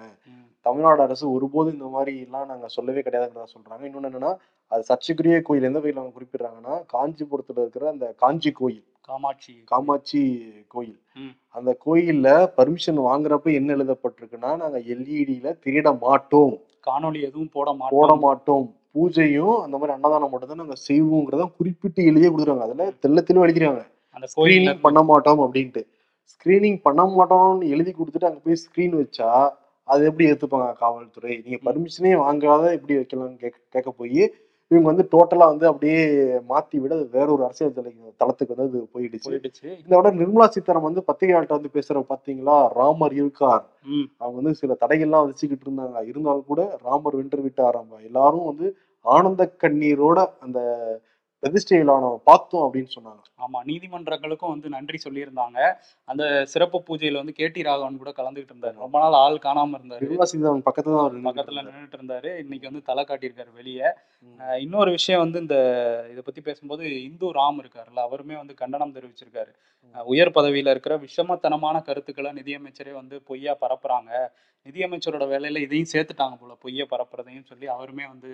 தமிழ்நாடு 0.66 1.00
அரசு 1.02 1.24
ஒருபோதும் 1.34 1.74
இந்த 1.74 1.88
மாதிரி 1.94 2.12
எல்லாம் 2.24 2.46
நாங்க 2.46 2.66
சொல்லவே 2.68 3.00
கிடையாதுங்கிறத 3.00 3.48
சொல்றாங்க. 3.54 3.82
இன்னொன்னு 3.88 4.10
என்னன்னா 4.10 4.32
அது 4.72 4.82
சர்ச்சைக்குரிய 4.82 5.36
கோயில் 5.42 5.68
எந்த 5.68 5.78
கோயில் 5.80 6.00
அவங்க 6.00 6.14
குறிப்பிடுறாங்கன்னா 6.18 6.74
காஞ்சிபுரத்துல 6.94 7.62
இருக்கிற 7.62 7.86
அந்த 7.88 8.06
காஞ்சி 8.22 8.50
கோயில். 8.52 8.86
காமாட்சி 9.08 9.52
காமாட்சி 9.64 10.20
கோயில். 10.68 10.98
அந்த 11.54 11.70
கோயில்ல 11.86 12.28
பர்மிஷன் 12.58 13.00
வாங்குறப்ப 13.08 13.54
என்ன 13.60 13.74
எழுதப்பட்டிருக்குன்னா 13.76 14.50
நாங்க 14.62 14.78
எல்இடியில 14.94 15.54
திரையிட 15.64 15.90
மாட்டோம். 16.04 16.54
காணொளி 16.86 17.20
எதுவும் 17.28 17.52
போட 17.56 17.68
போட 17.94 18.10
மாட்டோம். 18.12 18.22
மாட்டோம் 18.26 18.66
பூஜையும் 18.94 19.56
அந்த 19.64 19.74
மாதிரி 19.78 19.94
அன்னதானம் 19.96 20.30
மட்டும் 20.32 20.52
தான் 20.52 20.62
நாங்க 20.62 20.76
செய்வோங்கிறத 20.88 21.44
குறிப்பிட்டு 21.58 22.06
எழுதியே 22.10 22.30
கொடுக்குறாங்க 22.30 22.66
அதுல 22.68 22.86
தெளிவா 23.04 23.44
எழுதிக்கிறாங்க 23.46 23.82
அந்த 24.16 24.26
ஸ்கிரீனிங் 24.32 24.80
பண்ண 24.86 25.00
மாட்டோம் 25.10 25.42
அப்படின்ட்டு. 25.46 25.82
ஸ்கிரீனிங் 26.32 26.78
பண்ண 26.82 27.02
மாட்டோம்னு 27.12 27.68
எழுதி 27.68 27.92
கொடுத்துட்டு 27.92 28.28
அங்க 28.28 28.40
போய் 28.44 28.62
ஸ்கிரீன் 28.64 28.94
வச்சா 28.96 29.30
அது 29.88 30.02
எப்படி 30.06 30.28
ஏத்துப்பாங்க 30.30 30.68
காவல்துறை? 30.80 31.32
நீங்க 31.44 31.58
ம். 31.58 31.64
பர்மிஷனே 31.66 32.12
வாங்காத 32.22 32.64
எப்படி 32.76 32.94
வைக்கலாம்னு 32.98 33.38
கேட்க 33.38 33.58
கேட்க 33.70 33.90
போய் 33.92 34.22
இவங்க 34.70 34.86
வந்து 34.88 35.04
டோட்டலா 35.12 35.46
வந்து 35.48 35.66
அப்படியே 35.66 36.00
மாத்தி 36.50 36.76
விட 36.80 36.92
அது 36.94 37.06
வேற 37.12 37.26
ஒரு 37.32 37.42
அரசியல் 37.44 37.74
தலை 37.74 37.90
தளத்துக்கு 38.20 38.54
வந்து 38.54 38.66
அது 38.68 38.80
போயிடுச்சு. 38.92 39.28
போயிடுச்சு. 39.28 39.64
இந்த 39.80 39.94
விட 39.96 40.10
நிர்மலா 40.20 40.46
சீதாராமன் 40.48 40.90
வந்து 40.90 41.04
பத்திரிகையாளர்கிட்ட 41.08 41.58
வந்து 41.58 41.72
பேசுற 41.76 42.02
பாத்தீங்களா? 42.12 42.58
ராமர் 42.76 43.14
இருக்கார். 43.14 43.64
அவங்க 44.20 44.36
வந்து 44.40 44.54
சில 44.54 44.76
தடைகள்லாம் 44.82 45.26
வச்சுக்கிட்டு 45.26 45.66
இருந்தாங்க. 45.66 46.00
இருந்தாலும் 46.10 46.46
கூட 46.46 46.62
ராமர் 46.84 47.18
வென்று 47.20 47.42
விட்டாராம். 47.46 47.90
எல்லாரும் 48.02 48.48
வந்து 48.50 48.68
ஆனந்த 49.04 49.42
கண்ணீரோட 49.62 50.18
அந்த 50.40 50.58
பிரதிஷ்டை 51.42 51.78
விழாவை 51.78 52.08
பார்த்தோம் 52.24 52.64
அப்படின்னு 52.66 52.90
சொன்னாங்க. 52.96 53.20
ஆமா 53.44 53.58
நீதிமன்றங்களுக்கும் 53.64 54.52
வந்து 54.54 54.68
நன்றி 54.68 54.98
சொல்லியிருந்தாங்க. 55.04 55.58
அந்த 56.04 56.44
சிறப்பு 56.44 56.78
பூஜையில 56.88 57.12
வந்து 57.12 57.34
கேடி 57.38 57.62
ராகவன் 57.62 57.96
கூட 57.96 58.10
கலந்துகிட்டு 58.10 58.52
இருந்தாரு. 58.54 58.74
ரொம்ப 58.74 58.98
நாள் 58.98 59.12
ஆள் 59.12 59.38
காணாம 59.38 59.78
இருந்தாரு. 59.78 60.02
நிர்மலா 60.04 60.28
சீதாராமன் 60.32 60.66
பக்கத்துல 60.68 60.98
தான் 60.98 61.28
பக்கத்துல. 61.28 61.64
நின்றுட்டு 61.68 61.98
இருந்தாரு. 62.00 62.38
இன்னைக்கு 62.38 62.70
வந்து 62.70 62.82
தலை 62.82 63.04
காட்டியிருக்காரு 63.04 63.52
வெளியே. 63.52 63.88
இன்னொரு 64.58 64.90
விஷயம் 64.90 65.20
வந்து 65.20 65.40
இந்த 65.40 65.56
இதை 66.10 66.22
பத்தி 66.24 66.40
பேசும்போது 66.40 67.02
இந்து 67.02 67.32
ராம் 67.32 67.60
இருக்காருல்ல 67.62 68.06
அவருமே 68.08 68.36
வந்து 68.36 68.54
கண்டனம் 68.54 68.94
தெரிவிச்சிருக்காரு. 68.94 69.52
உயர் 69.94 70.30
பதவியில 70.30 70.70
இருக்கிற 70.70 70.96
விஷமத்தனமான 70.98 71.82
கருத்துக்களை 71.82 72.32
நிதியமைச்சரே 72.32 72.92
வந்து 72.92 73.22
பொய்யா 73.22 73.56
பரப்புறாங்க. 73.60 74.10
நிதியமைச்சரோட 74.66 75.24
வேலையில 75.34 75.60
இதையும் 75.60 75.92
சேர்த்துட்டாங்க 75.92 76.36
போல 76.40 76.56
பொய்ய 76.64 76.86
பரப்புறதையும் 76.90 77.48
சொல்லி 77.52 77.66
அவருமே 77.66 78.06
வந்து 78.08 78.30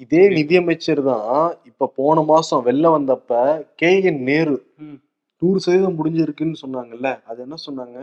இதே 0.00 0.22
நிதியமைச்சர் 0.28 1.00
தான் 1.02 1.30
இப்ப 1.64 1.88
போன 1.96 2.22
மாசம் 2.22 2.64
வெளில 2.66 2.86
வந்தப்ப 2.96 3.40
கே 3.76 3.90
என் 4.10 4.22
நேரு 4.22 4.56
நூறு 5.42 5.58
சதவீதம் 5.64 5.98
முடிஞ்சிருக்குன்னு 5.98 6.62
சொன்னாங்கல்ல. 6.64 7.08
அது 7.28 7.38
என்ன 7.42 7.56
சொன்னாங்க? 7.66 7.98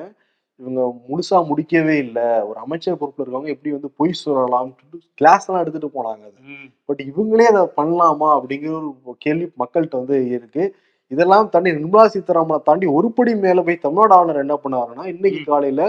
இவங்க 0.59 0.81
முழுசா 1.09 1.37
முடிக்கவே 1.49 1.95
இல்லை. 1.97 2.25
ஒரு 2.49 2.57
அமைச்சர் 2.59 2.99
பொறுப்புல 3.01 3.23
இருக்கவங்க 3.23 3.53
எப்படி 3.55 3.71
வந்து 3.75 3.89
பொய் 3.99 4.19
சொல்லலாம்னு 4.23 4.99
கிளாஸ் 5.21 5.45
எல்லாம் 5.47 5.63
எடுத்துட்டு 5.63 5.89
போனாங்க 5.97 6.23
அது. 6.29 6.39
பட் 6.85 7.01
இவங்களே 7.09 7.45
அதை 7.51 7.63
பண்ணலாமா 7.79 8.29
அப்படிங்கிற 8.37 8.73
ஒரு 9.09 9.17
கேள்வி 9.25 9.47
மக்கள்கிட்ட 9.61 10.01
வந்து 10.01 10.17
இருக்கு. 10.37 10.63
இதெல்லாம் 11.11 11.49
தாண்டி 11.53 11.71
நிர்மலா 11.77 12.05
சீதாராமனை 12.13 12.59
தாண்டி 12.63 12.87
ஒருபடி 12.97 13.31
மேல 13.45 13.61
போய் 13.67 13.83
தமிழ்நாடு 13.85 14.13
ஆளுநர் 14.17 14.43
என்ன 14.45 14.57
பண்ணாருன்னா 14.63 15.05
இன்னைக்கு. 15.13 15.41
காலையில 15.51 15.83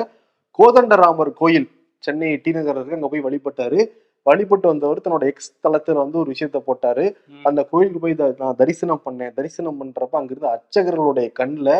கோதண்டராமர் 0.58 1.32
கோயில் 1.42 1.68
சென்னை 2.04 2.30
டி 2.44 2.50
நகர் 2.50 2.76
இருக்கு 2.76 2.98
அங்க 2.98 3.08
போய் 3.08 3.26
வழிபட்டாரு. 3.26 3.80
வழிபட்டு 4.26 4.66
வந்தவர் 4.70 5.02
தன்னோட 5.04 5.24
எக்ஸ் 5.30 5.50
தளத்துல 5.66 6.02
வந்து 6.02 6.20
ஒரு 6.22 6.28
விஷயத்த 6.34 6.58
போட்டாரு. 6.66 7.04
அந்த 7.48 7.60
கோயிலுக்கு 7.70 8.02
போய் 8.04 8.16
நான் 8.42 8.58
தரிசனம் 8.62 9.02
பண்ணேன். 9.06 9.32
தரிசனம் 9.38 9.78
பண்றப்ப 9.80 10.20
அங்கிருந்த 10.20 10.48
அர்ச்சகர்களுடைய 10.56 11.28
கண்ணுல 11.40 11.70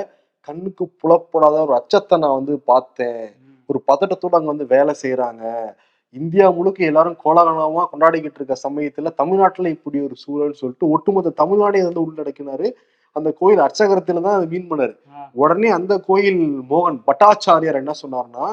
கண்ணுக்கு 0.49 0.85
புலப்படாத 1.03 1.57
ஒரு 1.67 1.75
அச்சத்தை 1.79 2.17
நான் 2.25 2.39
வந்து 2.41 2.55
பார்த்தேன். 2.73 3.25
ஒரு 3.69 3.79
பதட்டத்தோட 3.91 4.35
அங்க 4.39 4.51
வந்து 4.55 4.67
வேலை 4.75 4.93
செய்யறாங்க 5.03 5.45
இந்தியா 6.15 6.47
முழுக்க 6.57 6.81
எல்லாரும் 6.91 7.19
கோலாகலமா 7.25 7.83
கொண்டாடிக்கிட்டு 7.91 8.39
இருக்க 8.41 8.55
சமயத்துல 8.67 9.11
தமிழ்நாட்டுல 9.21 9.71
இப்படி 9.75 9.99
ஒரு 10.07 10.17
சூழல் 10.23 10.57
சொல்லிட்டு 10.61 10.87
ஒட்டுமொத்த 10.95 11.35
தமிழ்நாடே 11.43 11.83
வந்து 11.89 12.03
உள்ளடக்கினாரு. 12.07 12.69
அந்த 13.17 13.29
கோயில் 13.41 13.63
அர்ச்சகரத்துல 13.65 14.23
தான் 14.25 14.37
அது 14.39 14.47
மீன் 14.53 14.69
பண்ணாரு 14.71 14.95
உடனே 15.43 15.69
அந்த 15.77 15.95
கோயில் 16.09 16.43
மோகன் 16.73 16.99
பட்டாச்சாரியார் 17.09 17.81
என்ன 17.83 17.95
சொன்னார்னா 18.03 18.47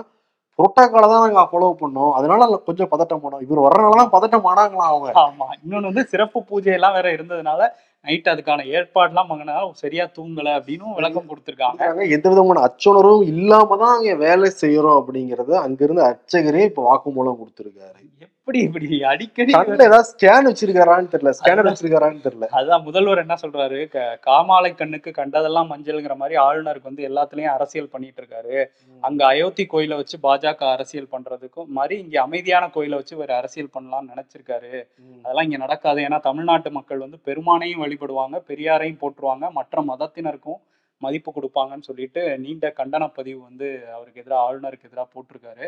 புரோட்டோக்கால 0.59 1.09
தான் 1.09 1.23
நாங்க 1.25 1.41
ஃபாலோ 1.51 1.67
பண்ணோம். 1.79 2.11
அதனால 2.11 2.45
கொஞ்சம் 2.65 2.89
பதட்டம் 2.91 3.21
போனோம். 3.23 3.41
இவர் 3.41 3.65
வர்றதுனாலதான் 3.65 4.13
பதட்டம் 4.15 4.47
ஆனாங்களாம் 4.51 4.91
அவங்க. 4.91 5.09
ஆமா. 5.23 5.47
இன்னொன்னு 5.63 5.89
வந்து 5.91 6.05
சிறப்பு 6.05 6.39
பூஜை 6.43 6.73
எல்லாம் 6.73 6.93
வேற 6.93 7.09
இருந்ததுனால 7.11 7.61
நைட் 8.01 8.25
அதுக்கான 8.25 8.63
ஏற்பாடுலாம் 8.65 9.25
பண்ணனால 9.29 9.71
சரியா 9.71 10.05
தூங்கல 10.05 10.59
அப்படின்னு 10.59 10.93
விளக்கம் 10.93 11.25
கொடுத்திருக்காங்க. 11.27 12.09
எந்த 12.09 12.29
விதமான 12.29 12.61
அச்சுணர்வும் 12.63 13.23
இல்லாம 13.23 13.77
தான் 13.77 13.97
அங்க 13.97 14.15
வேலை 14.15 14.51
செய்யறோம் 14.61 15.03
அப்படிங்கறத 15.03 15.51
அங்கிருந்து 15.51 16.03
அர்ச்சகரே 16.03 16.63
இப்ப 16.63 17.01
வாக்குமூலம் 17.01 17.35
கொடுத்திருக்காரு. 17.35 18.15
எப்படி 18.19 18.59
இப்படி 18.59 19.03
அடிக்கடி 19.03 19.51
ஏதாவது 19.51 20.09
ஸ்கேன் 20.11 20.51
வச்சிருக்காரான்னு 20.51 21.07
தெரியல. 21.07 21.33
ஸ்கேனர். 21.43 21.73
வச்சிருக்காரான்னு 21.73 22.27
தெரியல. 22.27 22.47
அதுதான் 22.47 22.83
முதல்வர் 22.83 23.17
என்ன 23.17 23.35
சொல்றாரு? 23.41 23.87
க- 23.87 24.19
காமாலை 24.25 24.75
கண்ணுக்கு 24.75 25.11
கண்டதெல்லாம் 25.11 25.71
மஞ்சள்ங்கிற 25.71 26.15
மாதிரி 26.15 26.41
ஆளுநருக்கு 26.41 26.83
வந்து 26.83 27.09
எல்லாத்துலயும் 27.09 27.45
அரசியல் 27.45 27.87
பண்ணிட்டு 27.87 28.21
இருக்காரு. 28.21 28.65
அங்க 29.01 29.25
அயோத்தி 29.25 29.65
கோயிலை 29.65 29.97
வச்சு 29.97 30.17
பாஜக 30.23 30.71
அரசியல் 30.71 31.07
பண்றதுக்கும் 31.11 31.65
மாதிரி 31.65 32.01
இங்க 32.01 32.21
அமைதியான 32.21 32.69
கோயிலை 32.69 32.97
வச்சு 32.97 33.17
வேற 33.17 33.35
அரசியல் 33.35 33.69
பண்ணலாம்னு 33.79 34.11
நினைச்சிருக்காரு. 34.15 34.83
அதெல்லாம் 35.23 35.43
இங்க 35.43 35.57
நடக்காது. 35.57 36.01
ஏன்னா 36.01 36.19
தமிழ்நாட்டு 36.19 36.71
மக்கள் 36.71 36.97
வந்து 36.97 37.19
பெருமானையும் 37.25 37.81
வழிபடுவாங்க 37.87 38.39
பெரியாரையும் 38.53 39.03
போற்றுவாங்க 39.03 39.45
மற்ற 39.59 39.81
மதத்தினருக்கும் 39.91 40.61
மதிப்பு 41.01 41.29
கொடுப்பாங்கன்னு 41.33 41.87
சொல்லிட்டு 41.87 42.21
நீண்ட 42.43 42.67
கண்டன 42.77 43.07
பதிவு 43.17 43.39
வந்து 43.49 43.67
அவருக்கு 43.95 44.21
எதிராக 44.21 44.45
ஆளுநருக்கு 44.45 44.87
எதிராக 44.89 45.07
போட்டிருக்காரு. 45.13 45.65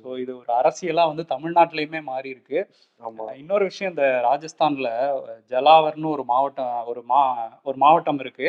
ஸோ 0.00 0.08
இது 0.22 0.32
ஒரு 0.40 0.52
அரசியலா 0.58 1.04
வந்து 1.12 1.24
தமிழ்நாட்டிலயுமே 1.32 2.00
மாறி 2.10 2.28
இருக்கு 2.34 2.58
இன்னொரு 3.40 3.64
விஷயம் 3.70 3.92
இந்த 3.92 4.06
ராஜஸ்தான்ல 4.28 4.90
ஜலாவர்னு 5.52 6.08
ஒரு 6.16 6.24
மாவட்டம் 6.30 6.70
ஒரு 6.92 7.02
மா 7.10 7.22
ஒரு 7.68 7.76
மாவட்டம் 7.84 8.22
இருக்கு. 8.24 8.48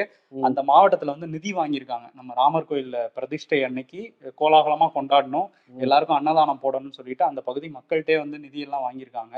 அந்த 0.49 0.59
மாவட்டத்துல 0.71 1.15
வந்து 1.15 1.31
நிதி 1.35 1.53
வாங்கியிருக்காங்க. 1.61 2.07
நம்ம 2.19 2.35
ராமர் 2.41 2.69
கோயில்ல 2.69 2.99
பிரதிஷ்டை 3.17 3.61
அன்னைக்கு 3.69 4.01
கோலாகலமா 4.41 4.89
கொண்டாடணும். 4.99 5.49
எல்லாருக்கும் 5.85 6.19
அன்னதானம் 6.19 6.63
போடணும்னு 6.65 6.99
சொல்லிட்டு 6.99 7.25
அந்த 7.31 7.43
பகுதி 7.49 7.69
மக்கள்கிட்டே 7.79 8.17
வந்து 8.23 8.39
நிதியெல்லாம் 8.45 8.87
வாங்கியிருக்காங்க. 8.87 9.35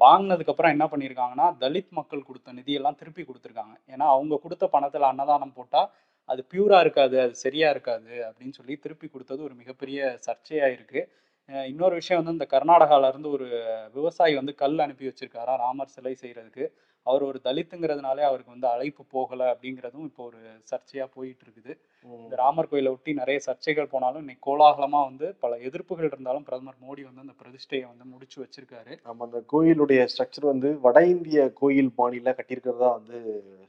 வாங்கினதுக்கப்புறம் 0.00 0.74
என்ன 0.74 0.84
பண்ணியிருக்காங்கன்னா 0.84 1.46
தலித் 1.58 1.92
மக்கள் 1.92 2.26
கொடுத்த 2.28 2.52
நிதியெல்லாம் 2.52 2.98
திருப்பி 3.00 3.22
கொடுத்துருக்காங்க. 3.22 3.74
ஏன்னா 3.92 4.06
அவங்க 4.14 4.38
கொடுத்த 4.42 4.64
பணத்தில் 4.66 5.10
அன்னதானம் 5.10 5.54
போட்டால் 5.54 5.88
அது 6.28 6.40
பியூரா 6.52 6.78
இருக்காது 6.80 7.16
அது 7.20 7.34
சரியா 7.34 7.70
இருக்காது 7.70 8.12
அப்படின்னு 8.28 8.56
சொல்லி 8.56 8.74
திருப்பி 8.76 9.06
கொடுத்தது 9.08 9.40
ஒரு 9.42 9.54
மிகப்பெரிய 9.54 9.98
சர்ச்சையாக 10.20 10.74
இருக்குது 10.76 11.02
இன்னொரு 11.48 11.94
விஷயம் 11.94 12.20
வந்து 12.20 12.36
இந்த 12.36 12.46
கர்நாடகால 12.54 13.08
இருந்து 13.12 13.28
ஒரு 13.36 13.46
விவசாயி 13.94 14.34
வந்து 14.38 14.52
கல் 14.62 14.82
அனுப்பி 14.84 15.08
வச்சிருக்காரா 15.08 15.54
ராமர் 15.64 15.94
சிலை 15.94 16.12
செய்யறதுக்கு. 16.22 16.66
அவர் 17.06 17.22
ஒரு 17.22 17.38
தலித்துங்கிறதுனாலே 17.46 18.22
அவருக்கு 18.28 18.54
வந்து 18.54 18.68
அழைப்பு 18.74 19.02
போகல 19.14 19.48
அப்படிங்கிறதும் 19.52 20.06
இப்போ 20.08 20.22
ஒரு 20.28 20.38
சர்ச்சையா 20.70 21.06
போயிட்டு 21.16 21.44
இருக்குது. 21.46 21.72
இந்த 22.04 22.34
ராமர் 22.42 22.70
கோயிலை 22.70 22.90
ஒட்டி 22.94 23.12
நிறைய 23.20 23.40
சர்ச்சைகள் 23.46 23.90
போனாலும் 23.94 24.22
இன்னைக்கு 24.24 24.46
கோலாகலமா 24.48 25.00
வந்து 25.08 25.26
பல 25.44 25.58
எதிர்ப்புகள் 25.68 26.08
இருந்தாலும் 26.10 26.46
பிரதமர் 26.48 26.78
மோடி 26.86 27.02
வந்து 27.08 27.24
அந்த 27.24 27.34
பிரதிஷ்டையை 27.42 27.84
வந்து 27.90 28.06
முடிச்சு 28.12 28.38
வச்சிருக்காரு. 28.44 28.94
நம்ம 29.08 29.26
அந்த 29.28 29.42
கோயிலுடைய 29.52 30.06
ஸ்ட்ரக்சர் 30.12 30.52
வந்து 30.52 30.70
வட 30.86 31.04
இந்திய 31.14 31.44
கோயில் 31.60 31.92
பாணியில 32.00 32.34
கட்டியிருக்கிறதா 32.38 32.90
வந்து 32.98 33.20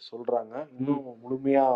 சொல்றாங்க. 0.09 0.53
இன்னும் 0.79 1.03
முழுமையா 1.25 1.67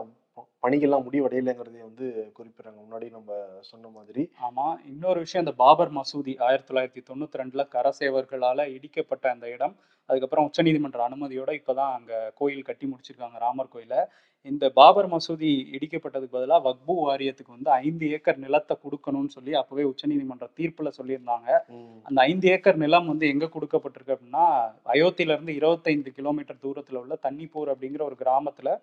ப- 0.59 0.69
பணிகள்லாம் 0.69 1.05
முடிவடையலைங்கிறதையும் 1.07 1.87
வந்து 1.87 2.31
குறிப்பிடுறாங்க. 2.37 2.77
முன்னாடி 2.89 3.11
நம்ம 3.11 3.33
சொன்ன 3.61 3.87
மாதிரி. 3.87 4.31
ஆமா. 4.49 4.87
இன்னொரு 4.87 5.19
விஷயம் 5.19 5.45
இந்த 5.45 5.57
பாபர் 5.57 5.93
மசூதி 5.93 6.41
ஆயிரத்தி 6.41 6.73
தொள்ளாயிரத்தி 6.73 7.05
தொண்ணூத்தி 7.13 7.37
ரெண்டுல 7.37 7.67
கரசேவர்களால 7.71 8.77
இடிக்கப்பட்ட 8.77 9.27
அந்த 9.27 9.49
இடம் 9.49 9.75
அதுக்கப்புறம் 10.05 10.45
உச்சநீதிமன்ற 10.45 11.09
அனுமதியோட 11.09 11.61
இப்பதான் 11.61 11.93
அங்க 11.93 12.31
கோயில் 12.35 12.61
கட்டி 12.61 12.87
முடிச்சிருக்காங்க 12.87 13.37
ராமர் 13.39 13.67
கோயில. 13.73 14.05
இந்த 14.41 14.69
பாபர் 14.69 15.09
மசூதி 15.09 15.65
இடிக்கப்பட்டதுக்கு 15.71 16.31
பதிலாக 16.31 16.69
வக்பு 16.69 16.91
வாரியத்துக்கு 16.91 17.47
வந்து 17.47 17.71
ஐந்து 17.71 18.11
ஏக்கர் 18.11 18.37
நிலத்தை 18.37 18.77
கொடுக்கணும்னு 18.83 19.27
சொல்லி 19.27 19.53
அப்பவே 19.53 19.83
உச்சநீதிமன்ற 19.83 20.49
தீர்ப்புல 20.57 20.91
சொல்லியிருந்தாங்க. 21.01 21.59
அந்த 22.03 22.21
ஐந்து 22.21 22.49
ஏக்கர் 22.49 22.77
நிலம் 22.77 23.07
வந்து 23.07 23.27
எங்க 23.27 23.45
கொடுக்கப்பட்டிருக்கு 23.45 24.07
அப்படின்னா 24.07 24.71
அயோத்தியில 24.85 25.31
இருந்து 25.31 25.55
இருபத்தைந்து 25.55 26.11
கிலோமீட்டர் 26.11 26.55
தூரத்துல 26.63 26.95
உள்ள 26.95 27.17
தண்ணிப்பூர் 27.23 27.73
அப்படிங்கிற 27.73 28.01
ஒரு 28.01 28.15
கிராமத்துல 28.19 28.81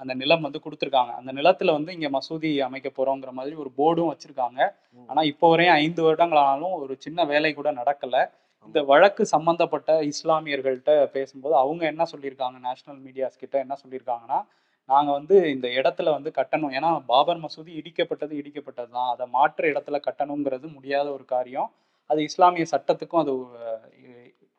அந்த 0.00 0.12
நிலம் 0.20 0.44
வந்து 0.46 0.60
கொடுத்துருக்காங்க. 0.64 1.12
அந்த 1.20 1.30
நிலத்துல 1.38 1.72
வந்து 1.76 1.94
இங்க 1.96 2.08
மசூதி 2.16 2.50
அமைக்க 2.66 2.88
போறோங்கிற 2.98 3.30
மாதிரி 3.38 3.54
ஒரு 3.62 3.70
போர்டும் 3.78 4.10
வச்சிருக்காங்க. 4.12 4.60
ஆனா 5.10 5.22
இப்போ 5.32 5.46
வரையும் 5.52 5.78
ஐந்து 5.84 6.02
வருடங்கள் 6.06 6.42
ஆனாலும் 6.42 6.76
ஒரு 6.82 6.94
சின்ன 7.06 7.24
வேலை 7.32 7.52
கூட 7.54 7.70
நடக்கல. 7.80 8.16
இந்த 8.68 8.80
வழக்கு 8.90 9.22
சம்பந்தப்பட்ட 9.34 9.90
இஸ்லாமியர்கள்ட்ட 10.12 10.92
பேசும்போது 11.16 11.54
அவங்க 11.62 11.82
என்ன 11.92 12.02
சொல்லியிருக்காங்க? 12.12 12.56
நேஷனல் 12.68 13.00
மீடியாஸ் 13.06 13.42
கிட்ட 13.42 13.56
என்ன 13.64 13.74
சொல்லியிருக்காங்கன்னா 13.82 14.40
நாங்க 14.90 15.10
வந்து 15.18 15.36
இந்த 15.54 15.66
இடத்துல 15.78 16.08
வந்து 16.16 16.30
கட்டணும். 16.38 16.72
ஏன்னா 16.78 16.90
பாபர் 17.12 17.42
மசூதி 17.44 17.72
இடிக்கப்பட்டது 17.80 18.34
இடிக்கப்பட்டது 18.40 18.90
தான். 18.98 19.10
அதை 19.14 19.24
மாற்று 19.36 19.66
இடத்துல 19.72 19.96
கட்டணுங்கிறது 20.08 20.66
முடியாத 20.76 21.06
ஒரு 21.16 21.24
காரியம். 21.34 21.68
அது 22.10 22.20
இஸ்லாமிய 22.28 22.66
சட்டத்துக்கும் 22.74 23.22
அது 23.24 23.32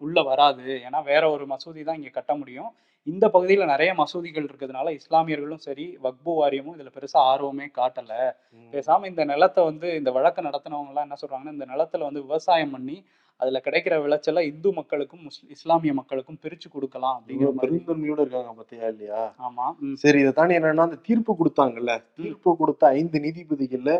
உள்ள 0.01 0.19
வராது. 0.23 0.67
ஏன்னா 0.85 0.99
வேற 1.05 1.23
ஒரு 1.31 1.45
மசூதி 1.47 1.83
தான் 1.83 1.99
இங்க 1.99 2.11
கட்ட 2.11 2.33
முடியும். 2.35 2.69
இந்த 3.07 3.25
பகுதியில 3.33 3.65
நிறைய 3.65 3.91
மசூதிகள் 3.99 4.45
இருக்கிறதுனால 4.45 4.91
இஸ்லாமியர்களும் 4.97 5.63
சரி 5.67 5.85
வக்பு 6.03 6.31
வாரியமும் 6.39 6.75
இதுல 6.75 6.91
பெருசா 6.95 7.19
ஆர்வமே 7.29 7.67
காட்டல. 7.77 8.11
ம். 8.57 8.67
பேசாம 8.73 9.07
இந்த 9.07 9.23
நிலத்தை 9.25 9.63
வந்து 9.69 9.87
இந்த 9.99 10.11
வழக்கு 10.17 10.47
நடத்தினவங்க 10.47 10.91
எல்லாம் 10.93 11.07
என்ன 11.07 11.17
சொல்றாங்கன்னா 11.21 11.55
இந்த 11.57 11.67
நிலத்துல 11.71 12.07
வந்து 12.09 12.25
விவசாயம் 12.27 12.75
பண்ணி 12.75 12.97
அதுல 13.39 13.57
கிடைக்கிற 13.65 13.95
விளைச்சலை 14.03 14.41
இந்து 14.47 14.69
மக்களுக்கும் 14.77 15.21
இஸ்லாமிய 15.55 15.91
மக்களுக்கும் 15.93 16.39
பிரிச்சு 16.43 16.67
கொடுக்கலாம் 16.69 17.17
அப்படிங்கிற 17.17 17.51
பெருந்தன்மையோட 17.61 18.19
இருக்காங்க 18.23 18.53
பாத்தியா 18.57 18.87
இல்லையா? 18.93 19.21
ஆமா. 19.47 19.65
ம், 19.81 19.95
சரி 19.95 20.19
இதை 20.19 20.31
தாண்டி 20.31 20.57
என்னன்னா 20.57 20.87
அந்த 20.87 20.99
தீர்ப்பு 21.07 21.33
கொடுத்தாங்கல்ல? 21.39 21.93
தீர்ப்பு 22.19 22.51
கொடுத்த 22.61 22.83
ஐந்து 22.97 23.19
நீதிபதிகள்ல 23.19 23.93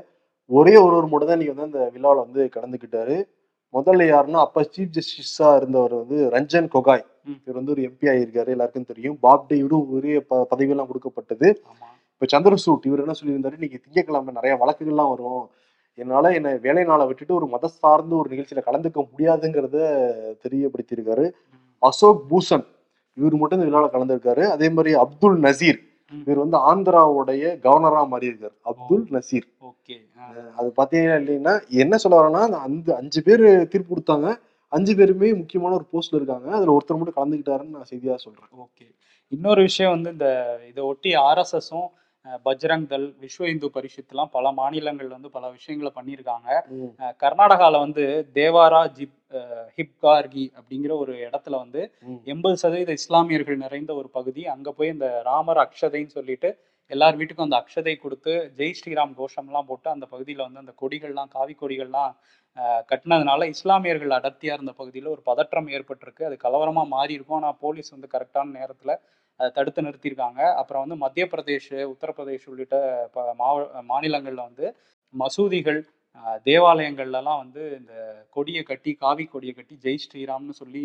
ஒரே 0.50 0.74
ஒருவர் 0.78 1.12
மட்டும் 1.12 1.32
தான் 1.32 1.42
நீங்க 1.42 1.54
வந்து 1.56 1.70
அந்த 1.70 1.82
விழாவில் 1.96 2.24
வந்து 2.26 2.42
கலந்துக்கிட்டாரு. 2.56 3.16
முதல்ல 3.74 4.04
யாருன்னா 4.14 4.40
அப்ப 4.40 4.62
சீஃப் 4.76 4.94
ஜஸ்டிஸா 4.98 5.56
இருந்தவர் 5.56 5.94
வந்து 5.96 6.18
ரஞ்சன் 6.30 6.70
கொகாய். 6.76 7.04
இவர் 7.46 7.58
வந்து 7.58 7.72
ஒரு 7.72 7.82
எம்பி 7.82 8.08
ஆயிருக்காரு 8.12 8.48
எல்லாருக்கும் 8.48 8.86
தெரியும். 8.86 9.18
பாப்டேவிடும் 9.22 9.86
உரிய 9.88 10.20
ப 10.22 10.48
பதவியெல்லாம் 10.52 10.88
கொடுக்கப்பட்டது. 10.88 11.48
இப்ப 12.14 12.28
சந்திரசூட் 12.34 12.88
இவர் 12.90 13.00
என்ன 13.00 13.14
சொல்லியிருந்தாரு? 13.22 13.58
இன்னைக்கு 13.60 13.82
திங்கக்கிழமை 13.84 14.32
நிறைய 14.32 14.54
வழக்குகள்லாம் 14.62 15.10
வரும். 15.10 15.50
என்னால 15.94 16.34
என்ன 16.34 16.50
வேலை 16.56 16.84
நாளை 16.84 17.06
விட்டுட்டு 17.06 17.34
ஒரு 17.36 17.48
மத 17.48 17.68
சார்ந்த 17.68 18.16
ஒரு 18.16 18.30
நிகழ்ச்சியில 18.30 18.62
கலந்துக்க 18.66 19.00
முடியாதுங்கிறத 19.12 19.78
தெரியப்படுத்தியிருக்காரு. 20.44 21.26
அசோக் 21.80 22.26
பூஷன் 22.30 22.66
இவர் 23.14 23.36
மட்டும் 23.36 23.60
இந்த 23.60 23.70
விழாவில் 23.70 23.96
கலந்துருக்காரு. 23.96 24.44
அதே 24.48 24.70
மாதிரி 24.70 24.96
அப்துல் 24.96 25.40
நசீர். 25.40 25.80
இவர் 26.12 26.38
வந்து 26.38 26.58
ஆந்திராவுடைய 26.58 27.44
கவர்னரா 27.66 28.08
மாறி 28.08 28.28
இருக்காரு 28.28 28.56
அப்துல் 28.62 29.06
நசீர். 29.12 29.48
ஓகே. 29.62 29.96
அது 30.56 30.74
பாத்தீங்கன்னா 30.78 31.18
இல்லைன்னா 31.22 31.54
என்ன 31.70 31.98
சொல்ல 31.98 32.22
வரேன்னா 32.22 32.42
அந்த 32.42 32.58
அந்த 32.60 32.96
அஞ்சு 32.96 33.24
பேர் 33.24 33.68
தீர்ப்பு 33.68 33.92
கொடுத்தாங்க. 33.96 34.30
அஞ்சு 34.72 34.96
பேருமே 34.96 35.34
முக்கியமான 35.34 35.74
ஒரு 35.74 35.86
போஸ்ட்ல 35.94 36.16
இருக்காங்க. 36.16 36.50
அதுல 36.52 36.78
ஒருத்தர் 36.78 36.98
மட்டும் 36.98 37.20
கலந்துக்கிட்டாருன்னு 37.20 37.76
நான் 37.76 37.90
செய்தியா 37.90 38.16
சொல்றேன். 38.16 38.50
ஓகே. 38.58 38.86
இன்னொரு 39.32 39.62
விஷயம் 39.62 39.92
வந்து 39.92 40.12
இந்த 40.12 40.28
இதை 40.68 40.84
ஒட்டி 40.84 41.16
ஆர்எஸ்எஸும் 41.16 41.88
பஜ்ரங் 42.46 42.86
தள் 42.92 43.08
விஸ்வ 43.24 43.50
இந்து 43.54 43.68
பரிஷத்துலாம் 43.78 44.32
பல 44.38 44.52
மாநிலங்கள் 44.60 45.10
வந்து 45.16 45.30
பல 45.36 45.46
விஷயங்களை 45.58 45.92
பண்ணியிருக்காங்க. 45.98 46.50
கர்நாடகால 47.24 47.80
வந்து 47.86 48.06
தேவாரா 48.38 48.82
ஜிப் 48.98 49.16
ஹிப்கார்கி 49.78 50.46
அப்படிங்கிற 50.60 50.94
ஒரு 51.04 51.14
இடத்துல 51.28 51.56
வந்து 51.64 51.82
எண்பது 52.34 52.56
சதவீத 52.64 52.92
இஸ்லாமியர்கள் 53.00 53.64
நிறைந்த 53.66 53.92
ஒரு 54.02 54.10
பகுதி. 54.18 54.44
அங்க 54.56 54.70
போய் 54.78 54.94
இந்த 54.96 55.08
ராமர் 55.30 55.62
அக்ஷதைன்னு 55.66 56.18
சொல்லிட்டு 56.18 56.52
எல்லார் 56.92 57.18
வீட்டுக்கும் 57.18 57.48
அந்த 57.48 57.58
அக்ஷதை 57.62 57.94
கொடுத்து 57.98 58.34
ஜெய் 58.60 58.78
ஸ்ரீராம் 58.78 59.12
கோஷம்லாம் 59.20 59.68
போட்டு 59.68 59.90
அந்த 59.96 60.06
பகுதியில் 60.14 60.46
வந்து 60.46 60.62
அந்த 60.64 60.74
கொடிகள்லாம் 60.82 61.34
காவி 61.36 61.54
கொடிகள்லாம் 61.60 62.14
கட்டினதுனால 62.92 63.48
இஸ்லாமியர்கள் 63.54 64.16
அடர்த்தியா 64.18 64.54
இருந்த 64.58 64.74
பகுதியில் 64.80 65.12
ஒரு 65.14 65.22
பதற்றம் 65.30 65.68
ஏற்பட்டிருக்கு. 65.76 66.24
அது 66.30 66.36
கலவரமா 66.46 66.84
மாறி 66.96 67.14
இருக்கும் 67.18 67.38
ஆனால் 67.40 67.58
போலீஸ் 67.66 67.94
வந்து 67.96 68.10
கரெக்டான 68.16 68.54
நேரத்தில் 68.60 68.94
அதை 69.40 69.50
தடுத்து 69.52 69.82
நிறுத்தியிருக்காங்க 69.82 70.42
அப்புறம் 70.54 70.84
வந்து 70.84 70.96
மத்திய 70.96 71.26
பிரதேஷ் 71.32 71.72
உத்தரப்பிரதேஷ் 71.94 72.48
உள்ளிட்ட 72.48 72.78
ப 73.14 73.36
மாவ 73.40 73.58
மாநிலங்களில் 73.86 74.48
வந்து 74.48 74.66
மசூதிகள் 75.14 75.80
தேவாலயங்கள்லலாம் 76.46 77.42
வந்து 77.44 77.64
இந்த 77.80 77.94
கொடியை 78.30 78.64
கட்டி 78.64 78.92
காவி 78.94 79.26
கொடியை 79.26 79.54
கட்டி 79.56 79.76
ஜெய் 79.84 80.04
ஸ்ரீராம்னு 80.06 80.56
சொல்லி 80.62 80.84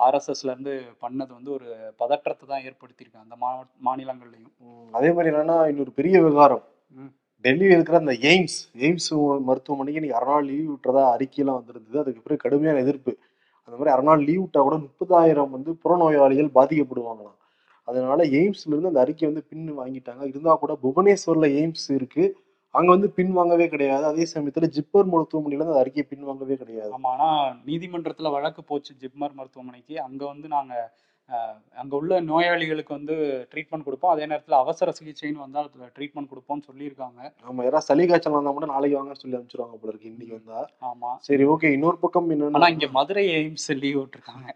ஆர்எஸ்எஸ்ல 0.00 0.50
இருந்து 0.50 0.74
பண்ணது 1.00 1.32
வந்து 1.32 1.50
ஒரு 1.52 1.66
பதற்றத்தை 1.96 2.44
தான் 2.48 2.64
ஏற்படுத்தியிருக்கு 2.68 3.24
அந்த 3.24 3.36
மா 3.36 3.50
மாநிலங்கள்லையும். 3.88 4.52
ம். 4.60 4.88
அதே 4.92 5.10
மாதிரி 5.12 5.30
என்னன்னா 5.32 5.68
இன்னொரு 5.68 5.92
பெரிய 5.92 6.14
விவகாரம். 6.20 6.64
ம். 6.98 7.10
டெல்லியில் 7.44 7.74
இருக்கிற 7.74 7.98
அந்த 7.98 8.14
எய்ம்ஸ் 8.30 8.58
எய்ம்ஸ் 8.80 9.08
மருத்துவமனைக்கு 9.40 10.00
இன்னைக்கு 10.00 10.18
அரை 10.20 10.28
நாள் 10.32 10.48
லீவ் 10.50 10.72
விட்டுறதா 10.72 11.04
அறிக்கையெல்லாம் 11.14 11.58
வந்திருந்தது. 11.60 11.98
அதுக்கு 11.98 12.20
பிறகு 12.20 12.44
கடுமையான 12.44 12.80
எதிர்ப்பு. 12.80 13.12
அந்த 13.68 13.74
மாதிரி 13.76 13.94
அரை 13.94 14.04
நாள் 14.04 14.24
லீவ் 14.24 14.42
விட்டா 14.44 14.62
கூட 14.62 14.76
முப்பதாயிரம் 14.86 15.50
வந்து 15.50 15.72
புறநோயாளிகள் 15.84 16.56
பாதிக்கப்படுவாங்களாம். 16.58 17.38
அதனால 17.88 18.22
எய்ம்ஸ்ல 18.32 18.70
இருந்து 18.70 18.88
அந்த 18.88 19.00
அறிக்கை 19.00 19.26
வந்து 19.26 19.44
பின் 19.46 19.68
வாங்கிட்டாங்க. 19.78 20.22
இருந்தா 20.26 20.54
கூட 20.56 20.72
புவனேஸ்வர்ல 20.82 21.48
எய்ம்ஸ் 21.58 21.86
இருக்கு. 21.92 22.24
அங்க 22.74 22.90
வந்து 22.90 23.08
பின் 23.10 23.32
வாங்கவே 23.32 23.66
கிடையாது. 23.68 24.04
அதே 24.04 24.24
சமயத்துல 24.30 24.68
ஜிப்பர் 24.76 25.08
மருத்துவமனையில 25.12 25.66
அந்த 25.66 25.80
அறிக்கையை 25.80 26.06
பின் 26.08 26.24
வாங்கவே 26.24 26.56
கிடையாது. 26.56 26.92
ஆமா 26.92 27.10
ஆனா 27.14 27.28
நீதிமன்றத்துல 27.66 28.30
வழக்கு 28.30 28.62
போச்சு 28.64 28.92
ஜிப்மர் 29.00 29.34
மருத்துவமனைக்கு. 29.34 29.96
அங்க 30.00 30.22
வந்து 30.26 30.48
நாங்க 30.48 30.74
அஹ், 31.28 31.58
அங்க 31.76 31.92
உள்ள 31.96 32.14
நோயாளிகளுக்கு 32.22 32.92
வந்து 32.94 33.14
ட்ரீட்மெண்ட் 33.52 33.84
கொடுப்போம். 33.84 34.12
அதே 34.12 34.24
நேரத்துல 34.26 34.56
அவசர 34.56 34.90
சிகிச்சைன்னு 34.90 35.38
வந்தால் 35.38 35.68
அதுல 35.68 35.86
ட்ரீட்மெண்ட் 35.96 36.30
கொடுப்போம்னு 36.30 36.66
சொல்லியிருக்காங்க. 36.66 37.20
நம்ம 37.44 37.64
யாராவது 37.64 37.86
சளி 37.86 38.04
காய்ச்சல் 38.06 38.36
வந்தா 38.36 38.52
மட்டும் 38.52 38.74
நாளைக்கு 38.74 38.98
வாங்கன்னு 38.98 39.20
சொல்லி 39.20 39.36
அனுப்பிச்சிருவாங்க 39.36 39.78
போல 39.78 39.92
இருக்கு. 39.92 40.10
இன்னைக்கு 40.10 40.34
வந்தா. 40.34 40.60
ஆமா. 40.82 41.10
சரி 41.20 41.44
ஓகே 41.46 41.70
இன்னொரு 41.72 41.98
பக்கம் 41.98 42.28
என்னன்னா 42.30 42.70
இங்க 42.74 42.88
மதுரை 42.92 43.24
எய்ம்ஸ் 43.36 43.68
லீவ் 43.80 44.00
விட்டுருக்காங்க. 44.00 44.48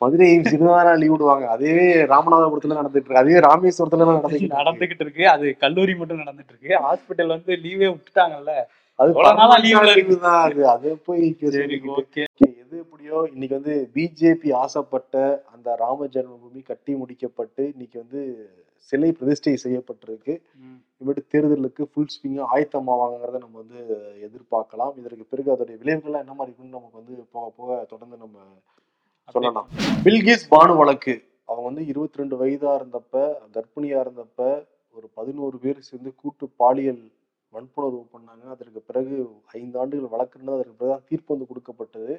மதுரை 0.00 0.26
இருபதாயிரம் 0.38 0.98
லீவ் 1.02 1.12
விடுவாங்க. 1.12 1.46
அதே 1.50 1.74
ராமநாதபுரத்துல 2.14 2.78
நடந்துட்டு 2.78 3.08
இருக்கு. 3.08 3.22
அதே 3.24 3.38
ராமேஸ்வரத்துல 3.48 4.08
நடந்துட்டு. 4.08 4.50
நடந்துகிட்டு 4.58 5.04
இருக்கு. 5.06 5.24
அது 5.34 5.46
கல்லூரி 5.64 5.94
மட்டும் 6.00 6.22
நடந்துட்டு 6.24 6.52
இருக்கு. 6.54 6.72
ஹாஸ்பிட்டல் 6.86 7.34
வந்து 7.36 7.52
லீவே 7.64 7.88
விட்டுட்டாங்கல்ல. 7.92 8.54
அது 8.98 9.12
தான் 10.26 10.42
அது 10.44 10.60
அதை 10.74 10.90
போய் 11.06 11.24
எது 11.48 12.78
எப்படியோ 12.82 13.18
இன்னைக்கு 13.32 13.54
வந்து 13.58 13.74
பிஜேபி 13.94 14.48
ஆசைப்பட்ட 14.60 15.14
அந்த 15.54 15.74
ராம 15.82 16.06
ஜென்மபூமி 16.14 16.60
கட்டி 16.70 16.92
முடிக்கப்பட்டு 16.94 17.62
இன்னைக்கு 17.72 17.96
வந்து 18.04 18.20
சிலை 18.88 19.10
பிரதிஷ்டை 19.12 19.54
செய்யப்பட்டிருக்கு. 19.64 20.34
இனிமேட்டு 20.98 21.22
தேர்தலுக்கு 21.32 21.84
ஃபுல் 21.90 22.12
ஸ்விங்கா 22.14 22.44
ஆயத்தமாவாங்கிறத 22.54 23.38
நம்ம 23.44 23.56
வந்து 23.62 23.80
எதிர்பார்க்கலாம். 24.26 24.92
இதற்கு 25.00 25.26
பிறகு 25.32 25.50
அதோடைய 25.54 25.78
விளைவுகள்லாம் 25.82 26.24
என்ன 26.24 26.36
மாதிரி 26.38 26.50
இருக்குன்னு 26.50 26.78
நமக்கு 26.78 27.00
வந்து 27.00 27.14
போக 27.34 27.46
போக 27.56 27.78
தொடர்ந்து 27.92 28.16
நம்ம 28.16 28.36
சொல்லலாம் 29.34 29.68
பில்கிஸ் 30.04 30.44
பானு 30.54 30.74
வழக்கு. 30.80 31.14
அவங்க 31.48 31.64
வந்து 31.68 31.82
இருபத்தி 31.90 32.20
ரெண்டு 32.20 32.36
வயதா 32.40 32.72
இருந்தப்ப 32.80 33.14
கர்ப்பிணியா 33.54 33.98
இருந்தப்ப 34.04 34.40
ஒரு 34.96 35.06
பதினோரு 35.18 35.56
பேர் 35.64 35.86
சேர்ந்து 35.88 36.10
கூட்டு 36.20 36.44
பாலியல் 36.60 37.02
வன்புணர்வு 37.54 38.00
பண்ணாங்க. 38.14 38.44
அதற்கு 38.54 38.80
பிறகு 38.88 39.16
ஐந்து 39.60 39.76
ஆண்டுகள் 39.82 40.12
வழக்குன்னு 40.14 40.56
அதற்கு 40.56 40.74
பிறகு 40.80 40.92
தான் 40.94 41.06
தீர்ப்பு 41.10 41.32
வந்து 41.34 41.48
கொடுக்கப்பட்டது. 41.50 42.14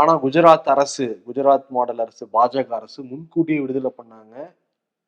ஆனால் 0.00 0.20
குஜராத் 0.24 0.68
அரசு 0.74 1.06
குஜராத் 1.28 1.70
மாடல் 1.76 2.02
அரசு 2.04 2.24
பாஜக 2.36 2.74
அரசு 2.80 3.00
முன்கூட்டியே 3.12 3.60
விடுதலை 3.62 3.92
பண்ணாங்க. 4.00 4.34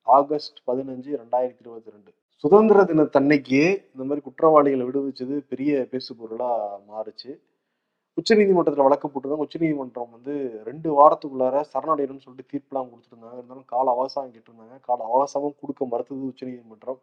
ஆகஸ்ட் 0.06 0.58
பதினஞ்சு 0.70 1.10
ரெண்டாயிரத்தி 1.22 1.62
இருபத்தி 1.64 1.94
ரெண்டு 1.94 2.10
சுதந்திர 2.44 2.82
தினத்தன்னைக்கு 2.90 3.62
இந்த 3.92 4.02
மாதிரி 4.08 4.20
குற்றவாளிகளை 4.26 4.84
விடுவிச்சது 4.88 5.34
பெரிய 5.52 5.86
பேசு 5.92 6.10
மாறுச்சு. 6.90 7.30
உச்சநீதிமன்றத்துல 8.20 8.82
வழக்கு 8.82 9.08
போட்டுதான் 9.08 9.42
உச்சநீதிமன்றம் 9.44 10.10
வந்து 10.10 10.34
ரெண்டு 10.64 10.88
வாரத்துக்குள்ளார 10.98 11.56
சரணடையணும்னு 11.72 12.24
சொல்லிட்டு 12.26 12.52
தீர்ப்புலாம் 12.52 12.90
கொடுத்துருந்தாங்க. 12.90 13.36
இருந்தாலும் 13.36 13.68
கால 13.74 13.90
அவகாசம் 13.90 14.32
கேட்டிருந்தாங்க. 14.32 14.76
கால 14.80 15.00
அவகாசமும் 15.10 15.58
கொடுக்க 15.60 15.86
மறுத்தது 15.86 16.30
உச்சநீதிமன்றம். 16.32 17.00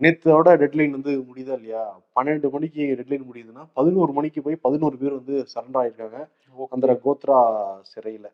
நேத்தோட 0.00 0.48
டெட்லைன் 0.60 0.94
வந்து 0.96 1.12
முடியுதா 1.28 1.54
இல்லையா? 1.58 1.82
பன்னெண்டு 2.16 2.50
மணிக்கு 2.50 2.84
டெட்லைன் 2.98 3.26
முடியுதுன்னா 3.30 3.62
பதினோரு 3.74 4.12
மணிக்கு 4.12 4.42
போய் 4.42 4.56
பதினோரு 4.66 4.96
பேர் 4.96 5.18
வந்து 5.18 5.36
சரண்டர் 5.54 5.80
ஆயிருக்காங்க. 5.82 6.18
அந்த 6.70 7.00
கோத்ரா 7.04 7.38
சிறையில. 7.92 8.26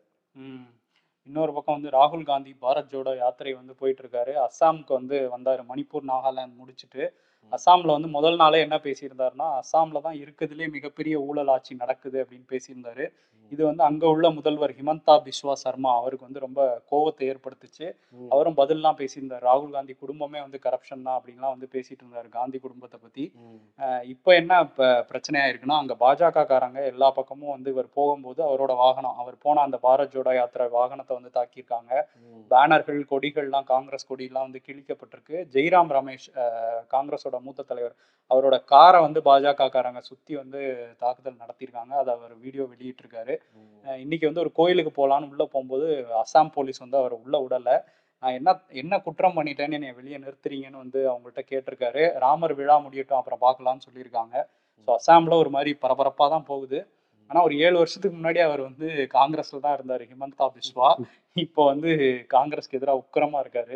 இன்னொரு 1.25 1.53
பக்கம் 1.53 1.75
வந்து 1.75 1.91
ராகுல் 1.97 2.23
காந்தி 2.25 2.55
பாரத் 2.61 2.91
ஜோடோ 2.93 3.11
யாத்திரை 3.17 3.53
வந்து 3.53 3.73
போயிட்டு 3.75 4.03
இருக்காரு. 4.03 4.33
அஸ்ஸாமுக்கு 4.45 4.91
வந்து 4.97 5.17
வந்தாரு 5.35 5.63
மணிப்பூர் 5.71 6.09
நாகாலாந்து 6.11 6.57
முடிச்சுட்டு. 6.61 7.03
அஸ்ஸாம்ல 7.51 7.95
வந்து 7.95 8.09
முதல் 8.13 8.39
நாளே 8.39 8.59
என்ன 8.61 8.77
பேசியிருந்தாருன்னா 8.83 9.47
அஸ்ஸாம்ல 9.57 10.01
தான் 10.03 10.19
இருக்கிறதுலே 10.21 10.67
மிகப்பெரிய 10.75 11.15
ஊழல் 11.25 11.51
ஆட்சி 11.53 11.73
நடக்குது 11.79 12.17
அப்படின்னு 12.21 12.47
பேசியிருந்தாரு. 12.51 13.05
இது 13.51 13.61
வந்து 13.65 13.83
அங்க 13.83 14.03
உள்ள 14.09 14.25
முதல்வர் 14.35 14.73
ஹிமந்தா 14.75 15.13
பிஸ்வா 15.23 15.53
சர்மா 15.61 15.89
அவருக்கு 15.97 16.27
வந்து 16.27 16.43
ரொம்ப 16.43 16.59
கோவத்தை 16.91 17.23
ஏற்படுத்துச்சு. 17.31 17.87
அவரும் 18.31 18.57
பதில்லாம் 18.59 18.97
பேசியிருந்தார். 18.99 19.43
ராகுல் 19.47 19.73
காந்தி 19.73 19.93
குடும்பமே 20.01 20.39
வந்து 20.43 20.59
கரப்ஷன் 20.65 21.03
தான் 21.07 21.17
அப்படின்லாம் 21.17 21.53
வந்து 21.55 21.67
பேசிட்டு 21.73 22.01
இருந்தாரு 22.03 22.29
காந்தி 22.35 22.59
குடும்பத்தை. 22.59 23.25
அஹ் 23.79 24.03
இப்போ 24.13 24.31
என்ன 24.37 24.59
இப்போ 24.67 24.87
பிரச்சனையா 25.09 25.45
இருக்குன்னா 25.49 25.79
அங்க 25.81 25.95
பாஜக 26.01 26.45
காரங்க 26.45 26.79
எல்லா 26.91 27.09
பக்கமும் 27.17 27.53
வந்து 27.53 27.69
இவர் 27.73 27.89
போகும்போது 27.97 28.41
அவரோட 28.47 28.73
வாகனம் 28.81 29.19
அவர் 29.21 29.37
போன 29.43 29.61
அந்த 29.63 29.79
பாரத் 29.85 30.13
ஜோடோ 30.13 30.33
யாத்திரை 30.35 30.67
வாகனத்தை 30.75 31.13
வந்து 31.17 31.33
தாக்கியிருக்காங்க. 31.35 31.91
பேனர்கள் 32.51 33.01
கொடிகள்லாம் 33.11 33.69
காங்கிரஸ் 33.69 34.07
கொடியெல்லாம் 34.07 34.47
வந்து 34.47 34.63
கிழிக்கப்பட்டிருக்கு. 34.65 35.37
ஜெய்ராம் 35.53 35.93
ரமேஷ் 35.93 36.29
அஹ், 36.41 36.81
காங்கிரஸோட 37.31 37.39
மூத்த 37.45 37.65
தலைவர். 37.69 37.95
அவரோட 38.31 38.55
காரை 38.71 38.99
வந்து 39.05 39.19
பாஜக 39.27 39.67
காரங்க 39.75 40.01
சுத்தி 40.09 40.33
வந்து 40.41 40.59
தாக்குதல் 41.03 41.41
நடத்தியிருக்காங்க. 41.43 41.93
அதை 42.01 42.11
அவர் 42.17 42.33
வீடியோ 42.45 42.63
வெளியிட்டிருக்காரு. 42.73 43.33
இன்னைக்கு 44.03 44.25
வந்து 44.29 44.43
ஒரு 44.45 44.51
கோயிலுக்கு 44.59 44.91
போகலான்னு 44.99 45.31
உள்ள 45.33 45.43
போகும்போது 45.53 45.87
அஸ்ஸாம் 46.23 46.53
போலீஸ் 46.57 46.83
வந்து 46.85 46.97
அவர் 47.01 47.15
உள்ள 47.23 47.35
விடல 47.45 47.71
நான் 48.23 48.35
என்ன 48.39 48.49
என்ன 48.81 48.95
குற்றம் 49.05 49.37
பண்ணிட்டேன்னு 49.37 49.77
என்னை 49.77 49.91
வெளியே 49.99 50.17
நிறுத்துறீங்கன்னு 50.23 50.81
வந்து 50.83 50.99
அவங்கள்ட்ட 51.11 51.41
கேட்டிருக்காரு. 51.51 52.03
ராமர் 52.23 52.53
விழா 52.59 52.75
முடியட்டும் 52.85 53.19
அப்புறம் 53.19 53.43
பார்க்கலாம்னு 53.45 53.85
சொல்லியிருக்காங்க. 53.87 54.35
ஸோ 54.87 54.89
அஸ்ஸாம்ல 54.97 55.37
ஒரு 55.43 55.51
மாதிரி 55.55 55.71
பரபரப்பாக 55.83 56.29
தான் 56.35 56.49
போகுது. 56.51 56.79
ஆனா 57.29 57.39
ஒரு 57.47 57.55
ஏழு 57.65 57.75
வருஷத்துக்கு 57.81 58.15
முன்னாடி 58.17 58.39
அவர் 58.47 58.61
வந்து 58.69 58.87
காங்கிரஸ்ல 59.15 59.61
தான் 59.65 59.75
இருந்தாரு 59.77 60.03
ஹிமந்தா 60.11 60.47
பிஸ்வா. 60.55 60.89
இப்போ 61.45 61.61
வந்து 61.71 61.89
காங்கிரஸ்க்கு 62.35 62.77
எதிராக 62.79 63.01
உக்கிரமா 63.03 63.39
இருக்காரு. 63.43 63.75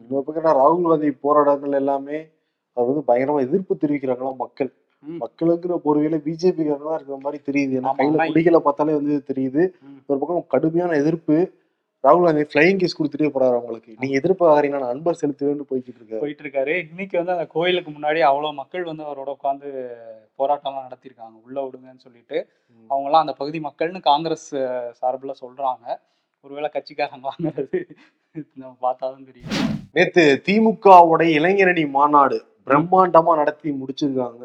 இன்னொரு 0.00 0.24
பக்கம் 0.26 0.58
ராகுல் 0.58 0.88
காந்தி 0.88 1.08
போராட்டங்கள் 1.24 1.78
எல்லாமே 1.80 2.18
அவர் 2.76 2.88
வந்து 2.90 3.04
பயங்கரமா 3.10 3.40
எதிர்ப்பு 3.40 3.78
தெரிவிக்கிறாங்களாம் 3.80 4.36
மக்கள். 4.36 4.70
மக்களுங்கிற 5.04 5.74
பொறுவையில 5.84 6.16
பிஜேபி 6.26 6.62
தான் 6.66 6.94
இருக்கிற 6.94 7.16
மாதிரி 7.16 7.42
தெரியுது. 7.48 7.74
ஏன்னா 7.80 7.90
கையில 7.98 8.26
குடிகளை 8.26 8.60
பார்த்தாலே 8.60 8.94
வந்து 8.94 9.24
தெரியுது. 9.32 9.62
ஒரு 10.06 10.18
பக்கம் 10.18 10.46
கடுமையான 10.46 10.96
எதிர்ப்பு. 10.96 11.36
ராகுல் 12.04 12.24
காந்தி 12.24 12.42
ஃபிளைங் 12.42 12.78
கேஸ் 12.78 12.96
கொடுத்துட்டே 13.00 13.28
போறாரு 13.34 13.56
அவங்களுக்கு. 13.58 13.96
நீங்க 13.98 14.20
எதிர்பார்க்கறீங்க 14.20 14.78
நான் 14.78 14.92
அன்பை 14.94 15.14
செலுத்துவேன்னு 15.20 15.68
போய்கிட்டு 15.70 16.00
இருக்காரு. 16.00 16.20
போயிட்டு 16.20 16.42
இருக்காரு 16.42 16.88
இன்னைக்கு 16.90 17.18
வந்து 17.18 17.32
அந்த 17.32 17.46
கோயிலுக்கு 17.46 17.90
முன்னாடி 17.90 18.20
அவ்வளவு 18.20 18.52
மக்கள் 18.52 18.84
வந்து 18.84 19.02
அவரோட 19.02 19.30
உட்காந்து 19.36 19.68
போராட்டம்லாம் 20.38 20.86
நடத்தியிருக்காங்க. 20.88 21.36
உள்ள 21.46 21.56
விடுங்கன்னு 21.62 21.96
சொல்லிட்டு 21.96 22.36
ம். 22.70 22.86
அவங்கெல்லாம் 22.90 23.24
அந்த 23.24 23.32
பகுதி 23.32 23.60
மக்கள்னு 23.60 24.00
காங்கிரஸ் 24.00 24.48
சார்பில் 24.92 25.40
சொல்றாங்க. 25.40 25.86
ஒருவேளை 26.40 26.70
கட்சிக்காரங்க 26.72 27.28
வாங்குறது 27.30 27.78
நம்ம 28.54 28.76
பார்த்தாதான் 28.80 29.24
தெரியும். 29.24 29.52
நேத்து 29.92 30.42
திமுகவுடைய 30.46 31.30
இளைஞரணி 31.40 31.90
மாநாடு 31.90 32.38
பிரம்மாண்டமா 32.66 33.36
நடத்தி 33.36 33.70
முடிச்சிருக்காங்க. 33.72 34.44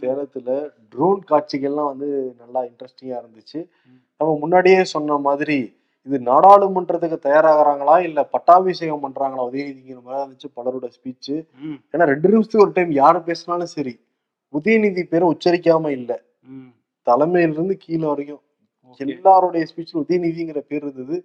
சேலத்துல 0.00 0.48
ட்ரோன் 0.88 1.20
காட்சிகள்லாம் 1.30 1.90
வந்து 1.92 2.08
நல்லா 2.38 2.60
இன்ட்ரெஸ்டிங்கா 2.62 3.16
இருந்துச்சு. 3.22 3.60
நம்ம 4.20 4.38
முன்னாடியே 4.38 4.84
சொன்ன 4.84 5.18
மாதிரி 5.18 5.58
இது 6.06 6.18
நாடாளுமன்றத்துக்கு 6.20 7.18
தயாராகிறாங்களா 7.22 8.02
இல்ல 8.02 8.24
பட்டாபிஷேகம் 8.24 9.02
பண்றாங்களா 9.02 9.42
உதயநிதிங்கிற 9.48 10.02
மாதிரி 10.02 10.22
இருந்துச்சு 10.22 10.48
பலரோட 10.56 10.88
ஸ்பீச் 10.88 11.32
ஏன்னா 11.92 12.04
ரெண்டு 12.04 12.28
நிமிஷத்துக்கு 12.28 12.66
ஒரு 12.66 12.72
டைம் 12.72 12.92
யார் 12.92 13.24
பேசினாலும் 13.24 13.66
சரி 13.66 13.94
உதயநிதி 14.54 15.02
பேரை 15.02 15.28
உச்சரிக்காம 15.28 15.88
இல்ல. 15.88 16.12
ம். 16.48 16.70
தலைமையில 17.06 17.52
இருந்து 17.52 17.76
கீழே 17.76 18.06
வரைக்கும். 18.06 18.42
எல்லாருடைய 19.08 19.66
ஸ்பீச்ல 19.70 20.02
உதயநிதிங்கிற 20.02 20.58
பேர் 20.60 20.82
இருந்தது. 20.82 21.16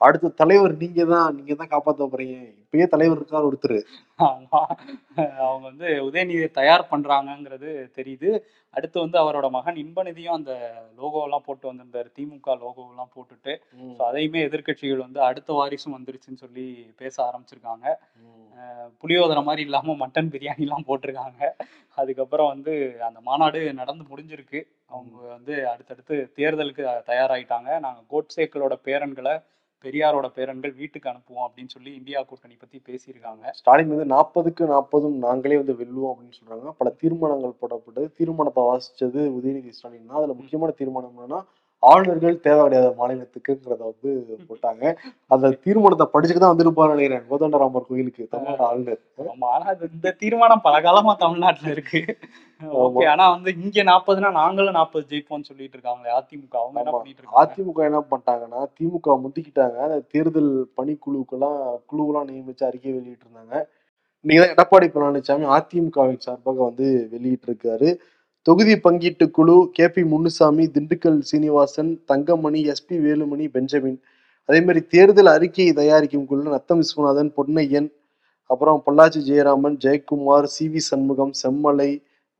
அடுத்த 0.00 0.32
தலைவர் 0.40 0.72
நீங்க 0.80 1.02
தான் 1.12 1.28
நீங்க 1.36 1.52
தான் 1.60 1.70
காப்பாத்த 1.72 2.06
போறீங்க. 2.12 2.36
இப்பயே 2.62 2.86
தலைவர் 2.94 3.18
இருக்கார் 3.20 3.46
ஒருத்தர். 3.48 3.78
அவங்க 5.46 5.64
வந்து 5.68 5.88
உதயநிதியை 6.08 6.48
தயார் 6.58 6.90
பண்றாங்கங்கிறது 6.92 7.70
தெரியுது. 7.98 8.30
அடுத்து 8.76 8.98
வந்து 9.04 9.18
அவரோட 9.22 9.46
மகன் 9.56 9.78
இன்பநிதியும் 9.84 10.36
அந்த 10.38 10.52
லோகோ 11.00 11.22
எல்லாம் 11.26 11.46
போட்டு 11.46 11.66
வந்திருந்தாரு. 11.70 12.08
திமுக 12.18 12.56
லோகோ 12.64 12.82
எல்லாம் 12.92 13.12
போட்டுட்டு 13.14 13.52
ஸோ 13.96 14.02
அதையுமே 14.10 14.40
எதிர்க்கட்சிகள் 14.48 15.04
வந்து 15.06 15.20
அடுத்த 15.28 15.50
வாரிசும் 15.58 15.96
வந்துருச்சுன்னு 15.98 16.42
சொல்லி 16.44 16.66
பேச 17.00 17.14
ஆரம்பிச்சிருக்காங்க. 17.28 17.86
புளியோதரை 19.02 19.42
மாதிரி 19.48 19.62
இல்லாம 19.68 19.96
மட்டன் 20.04 20.30
பிரியாணி 20.34 20.64
எல்லாம் 20.66 20.86
போட்டிருக்காங்க. 20.90 21.40
அதுக்கப்புறம் 21.98 22.52
வந்து 22.54 22.72
அந்த 23.08 23.18
மாநாடு 23.28 23.60
நடந்து 23.80 24.04
முடிஞ்சிருக்கு. 24.12 24.60
அவங்க 24.94 25.16
வந்து 25.36 25.54
அடுத்தடுத்து 25.72 26.16
தேர்தலுக்கு 26.38 26.84
தயாராயிட்டாங்க. 27.10 27.70
நாங்க 27.86 28.00
கோட்சேக்களோட 28.14 28.76
பேரன்களை 28.88 29.36
பெரியாரோட 29.84 30.26
பேரன்கள் 30.36 30.74
வீட்டுக்கு 30.74 31.08
அனுப்புவோம் 31.10 31.46
அப்படின்னு 31.46 31.68
சொல்லி 31.68 31.94
இந்தியா 31.94 32.22
கூட்டணி 32.22 32.56
பத்தி 32.58 32.82
பேசியிருக்காங்க. 32.86 33.44
ஸ்டாலின் 33.50 33.92
வந்து 33.94 34.14
நாற்பதுக்கு 34.14 34.64
நாற்பதும் 34.74 35.18
நாங்களே 35.26 35.56
வந்து 35.56 35.74
வெல்லுவோம் 35.74 36.12
அப்படின்னு 36.12 36.38
சொல்றாங்க. 36.38 36.72
பல 36.78 36.90
தீர்மானங்கள் 36.90 37.58
போடப்பட்டது. 37.60 38.08
தீர்மானத்தை 38.16 38.64
வாசிச்சது 38.64 39.22
உதயநிதி 39.38 39.68
ஸ்டாலின் 39.68 40.06
தான். 40.06 40.16
அதுல 40.16 40.32
முக்கியமான 40.32 40.72
தீர்மானம் 40.72 41.14
என்னன்னா 41.18 41.40
ஆளுநர்கள் 41.82 42.36
தேவை 42.44 42.60
கிடையாது 42.62 42.88
மாநிலத்துக்குங்கிறத 43.00 43.82
வந்து 43.90 44.10
போட்டாங்க. 44.48 44.84
அந்த 45.30 45.50
தீர்மானத்தை 45.64 46.06
படிச்சுட்டு 46.14 46.42
தான் 46.42 46.52
வந்திருப்பாரு 46.52 46.94
நினைக்கிறேன். 46.94 47.24
கோதண்டராமர் 47.30 47.88
கோயிலுக்கு 47.88 48.30
தமிழ்நாடு 48.32 48.64
ஆளுநர். 48.68 49.02
ஆமா 49.32 49.48
ஆனா 49.56 49.66
இந்த 49.88 50.14
தீர்மானம் 50.22 50.64
பல 50.66 50.80
காலமா 50.86 51.14
தமிழ்நாட்டுல 51.24 51.70
இருக்கு. 51.76 52.00
ஓகே 52.82 53.06
ஆனா 53.12 53.24
வந்து 53.34 53.50
இங்க 53.64 53.84
நாற்பதுனா 53.90 54.30
நாங்களும் 54.40 54.78
நாற்பது 54.78 55.06
ஜெயிப்போம்னு 55.12 55.48
சொல்லிட்டு 55.50 55.76
இருக்காங்க 55.78 56.06
அதிமுக. 56.18 56.54
அவங்க 56.62 56.76
என்ன. 56.82 56.94
பண்ணிட்டு 56.96 57.20
இருக்காங்க? 57.20 57.40
அதிமுக 57.44 57.88
என்ன 57.90 58.02
பண்ணிட்டாங்கன்னா 58.10 58.62
திமுக 58.78 59.16
முந்திக்கிட்டாங்க. 59.24 59.78
அந்த 59.88 60.00
தேர்தல் 60.14 60.52
பணிக்குழுக்கெல்லாம் 60.80 61.58
குழுவெல்லாம் 61.90 62.28
நியமிச்சு 62.32 62.68
அறிக்கை 62.70 62.92
வெளியிட்டு 62.98 63.26
இருந்தாங்க 63.26 63.56
இன்னைக்கு 64.24 64.42
தான் 64.42 64.54
எடப்பாடி 64.54 64.86
பழனிசாமி 64.92 65.46
அதிமுகவின் 65.56 66.24
சார்பாக 66.24 66.60
வந்து 66.68 66.86
வெளியிட்டிருக்காரு. 67.12 67.88
தொகுதி 68.46 68.74
பங்கீட்டு 68.74 69.30
குழு 69.30 69.68
K. 69.72 69.88
P. 69.88 70.02
Munusamy 70.04 70.64
Dindigul 70.66 71.18
Srinivasan 71.20 71.90
Thangamani 72.04 72.60
SP 72.66 72.96
Velumani 73.06 73.46
Benjamin. 73.48 73.96
அதே 74.48 74.60
மாதிரி 74.60 74.80
தேர்தல் 74.86 75.26
அறிக்கையை 75.26 75.74
தயாரிக்கும் 75.74 76.26
குழு 76.26 76.42
நத்தம் 76.42 76.80
விஸ்வநாதன் 76.80 77.30
பொன்னையன் 77.36 77.88
அப்புறம் 78.50 78.82
Pollachi 78.86 79.20
Jayaraman 79.30 79.76
Jayakumar 79.84 80.48
C. 80.54 80.68
V. 80.68 80.76
Shanmugam 80.76 81.32
Semmalai 81.42 81.90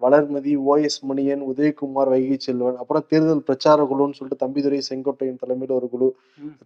Valarmathi 0.02 0.52
OS 0.70 0.98
Manian 1.09 1.42
Udhayakumar 1.50 2.11
Vaigai 2.14 2.37
Selvan 2.46 2.80
அப்புறம் 2.82 3.04
தேர்தல் 3.11 3.44
பிரச்சார 3.48 3.78
குழுன்னு 3.90 4.16
சொல்லிட்டு 4.18 4.42
தம்பிதுரை 4.42 4.80
செங்கோட்டையன் 4.88 5.40
தலைமையில் 5.42 5.76
ஒரு 5.78 5.88
குழு. 5.92 6.09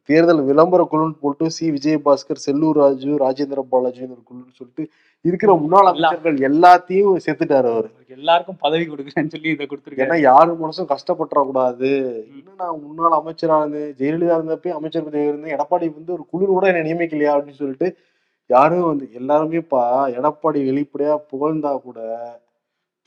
தேர்தல் 0.08 0.42
விளம்பர 0.48 0.82
குழுன்னு 0.92 1.16
போட்டு 1.20 1.50
சி. 1.56 1.66
விஜயபாஸ்கர் 1.76 2.42
செல்லூர் 2.46 2.80
ராஜு 2.82 3.12
ராஜேந்திர 3.24 3.64
பாலாஜின்னு 3.74 4.16
ஒரு 4.16 4.24
குழுன்னு 4.30 4.58
சொல்லிட்டு 4.58 4.84
இருக்கிற 5.24 5.54
முன்னாள். 5.62 5.88
அமைச்சர்கள் 5.92 6.36
எல்லாத்தையும் 6.48 7.22
சேர்த்துட்டாரு 7.24 7.70
அவர். 7.74 7.88
எல்லாருக்கும் 8.16 8.60
பதவி 8.64 8.84
கொடுக்குறேன்னு 8.90 9.32
சொல்லி 9.36 9.50
இதை 9.54 9.66
கொடுத்துருக்காரு. 9.66 10.04
ஏன்னா 10.06 10.18
யாரு 10.28 10.50
மனசும் 10.64 10.90
கஷ்டப்பட்டுறக்கூடாது. 10.94 11.90
இன்னும் 12.38 12.60
நான் 12.64 12.84
முன்னாள் 12.86 13.18
அமைச்சரா 13.20 13.58
இருந்தேன் 13.62 13.90
ஜெயலலிதா 14.00 14.36
இருந்தப்ப 14.38 14.76
அமைச்சர் 14.78 15.08
பதவி 15.08 15.30
இருந்தேன். 15.30 15.54
எடப்பாடி 15.56 15.88
வந்து 15.98 16.16
ஒரு 16.18 16.24
குழு 16.32 16.52
கூட 16.54 16.66
என்ன 16.72 16.84
நியமிக்கலையா 16.88 17.34
அப்படின்னு 17.34 17.62
சொல்லிட்டு 17.62 17.88
யாரும் 18.50 18.88
வந்து 18.92 19.06
எல்லாருமே 19.18 19.60
பா 19.72 19.82
எடப்பாடி 20.18 20.60
வெளிப்படையா 20.68 21.16
புகழ்ந்தா 21.32 21.72
கூட 21.88 21.98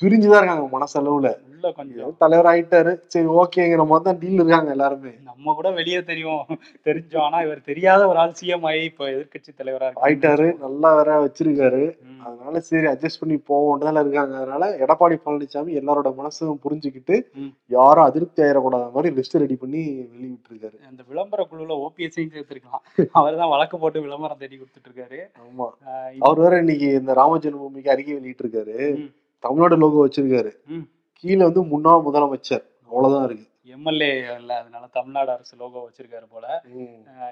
பிரிஞ்சுதான் 0.01 0.39
இருக்காங்க 0.39 0.67
மனசளவுல. 0.75 1.27
உள்ள 1.49 1.71
கொஞ்சம். 1.71 2.13
தலைவர் 2.17 2.45
ஆயிட்டாரு. 2.45 2.91
சரி 3.05 3.27
ஓகேங்கிற 3.33 3.83
மாதிரி 3.87 4.03
தான் 4.03 4.19
டீல் 4.19 4.33
இருக்காங்க 4.33 4.71
எல்லாருமே. 4.71 5.11
நம்ம 5.23 5.53
கூட 5.53 5.71
வெளியே 5.71 6.03
தெரியும். 6.03 6.41
தெரிஞ்சோம். 6.85 7.19
ஆனா 7.19 7.41
இவர் 7.41 7.61
தெரியாத 7.61 8.07
ஒரு 8.07 8.17
ஆள் 8.17 8.33
சிஎம் 8.39 8.65
ஆகி 8.65 8.83
இப்ப 8.83 9.05
எதிர்க்கட்சி 9.09 9.51
தலைவரா 9.57 9.89
ஆயிட்டாரு. 10.05 10.47
நல்லா 10.59 10.95
வேற 10.95 11.11
வச்சிருக்காரு. 11.25 11.83
அதனால 12.23 12.59
சரி 12.61 12.87
அட்ஜஸ்ட் 12.87 13.19
பண்ணி 13.19 13.37
போவோம்ன்றதுல 13.49 13.99
இருக்காங்க. 13.99 14.35
அதனால 14.37 14.69
எடப்பாடி 14.77 15.17
பழனிசாமி 15.25 15.79
எல்லாரோட 15.81 16.11
மனசும் 16.19 16.59
புரிஞ்சுக்கிட்டு. 16.65 17.17
யாரும் 17.69 18.05
அதிருப்தி 18.05 18.43
ஆயிடக்கூடாத 18.43 18.91
மாதிரி 18.91 19.15
லிஸ்ட் 19.15 19.39
ரெடி 19.39 19.55
பண்ணி 19.55 19.81
வெளியிட்டு 20.13 20.51
இருக்காரு 20.51 20.77
அந்த 20.89 21.01
விளம்பர 21.07 21.47
குழுல 21.51 21.79
ஓபிஎஸ்ஸையும் 21.85 22.33
சேர்த்திருக்கலாம். 22.35 22.83
அவர் 23.13 23.35
தான் 23.35 23.49
வழக்கு 23.49 23.77
போட்டு 23.77 24.01
விளம்பரம் 24.01 24.37
தேடி 24.37 24.57
கொடுத்துட்டு 24.57 24.89
இருக்காரு. 24.91 25.19
ஆமா. 25.43 25.67
அவர் 26.19 26.39
வேற 26.39 26.57
இன்னைக்கு 26.57 26.89
இந்த 26.93 27.13
ராம 27.13 27.37
ஜென்மபூமிக்கு 27.37 27.89
அறிக்கை 27.89 28.13
வெளியிட்டு 28.13 28.45
இருக்காரு 28.45 28.77
ம். 28.95 29.11
தமிழ்நாடு 29.43 29.75
லோகோ 29.77 30.03
வச்சிருக்காரு. 30.05 30.51
கீழே 31.23 31.41
வந்து 31.49 31.61
முன்னாள் 31.71 32.05
முதலமைச்சர். 32.07 32.63
அவ்வளவுதான் 32.89 33.25
இருக்கு. 33.27 33.45
எம்எல்ஏ 33.75 34.09
இல்ல 34.39 34.53
அதனால 34.61 34.85
தமிழ்நாடு 34.97 35.29
அரசு 35.35 35.53
லோகோ 35.61 35.81
வச்சிருக்காரு 35.85 36.27
போல. 36.33 36.45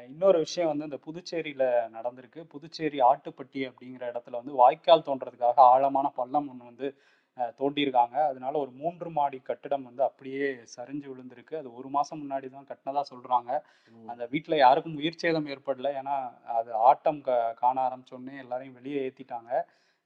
இன்னொரு 0.08 0.38
விஷயம் 0.45 0.69
வந்து 0.71 0.88
இந்த 0.89 1.00
புதுச்சேரியில 1.08 1.63
நடந்திருக்கு. 1.97 2.41
புதுச்சேரி 2.54 3.00
ஆட்டுப்பட்டி 3.10 3.62
அப்படிங்கிற 3.69 4.04
இடத்துல 4.12 4.39
வந்து 4.41 4.54
வாய்க்கால் 4.62 5.08
தோன்றதுக்காக 5.10 5.58
ஆழமான 5.74 6.10
பள்ளம் 6.19 6.47
ஒன்று 6.52 6.69
வந்து 6.71 6.88
தோண்டியிருக்காங்க. 7.60 8.15
அதனால 8.32 8.54
ஒரு 8.63 8.71
மூன்று 8.82 9.10
மாடி 9.10 9.38
கட்டிடம் 9.50 9.86
வந்து 9.89 10.04
அப்படியே 10.08 10.47
சரிஞ்சு 10.76 11.08
விழுந்திருக்கு. 11.12 11.56
அது 11.62 11.69
ஒரு 11.80 11.89
மாசம் 11.89 12.21
முன்னாடி 12.24 12.47
தான் 12.56 12.67
கட்டினதா 12.71 13.04
சொல்றாங்க. 13.12 13.52
அந்த 14.08 14.24
வீட்ல 14.34 14.56
யாருக்கும் 14.58 14.97
உயிர் 15.02 15.21
சேதம் 15.24 15.50
ஏற்படல. 15.54 15.91
ஏன்னா 16.02 16.15
அது 16.60 16.71
ஆட்டம் 16.89 17.21
க 17.28 17.32
காண 17.62 17.78
ஆரம்பிச்சோடனே 17.88 18.36
எல்லாரையும் 18.45 18.78
வெளியே 18.80 19.00
ஏத்திட்டாங்க. 19.08 19.52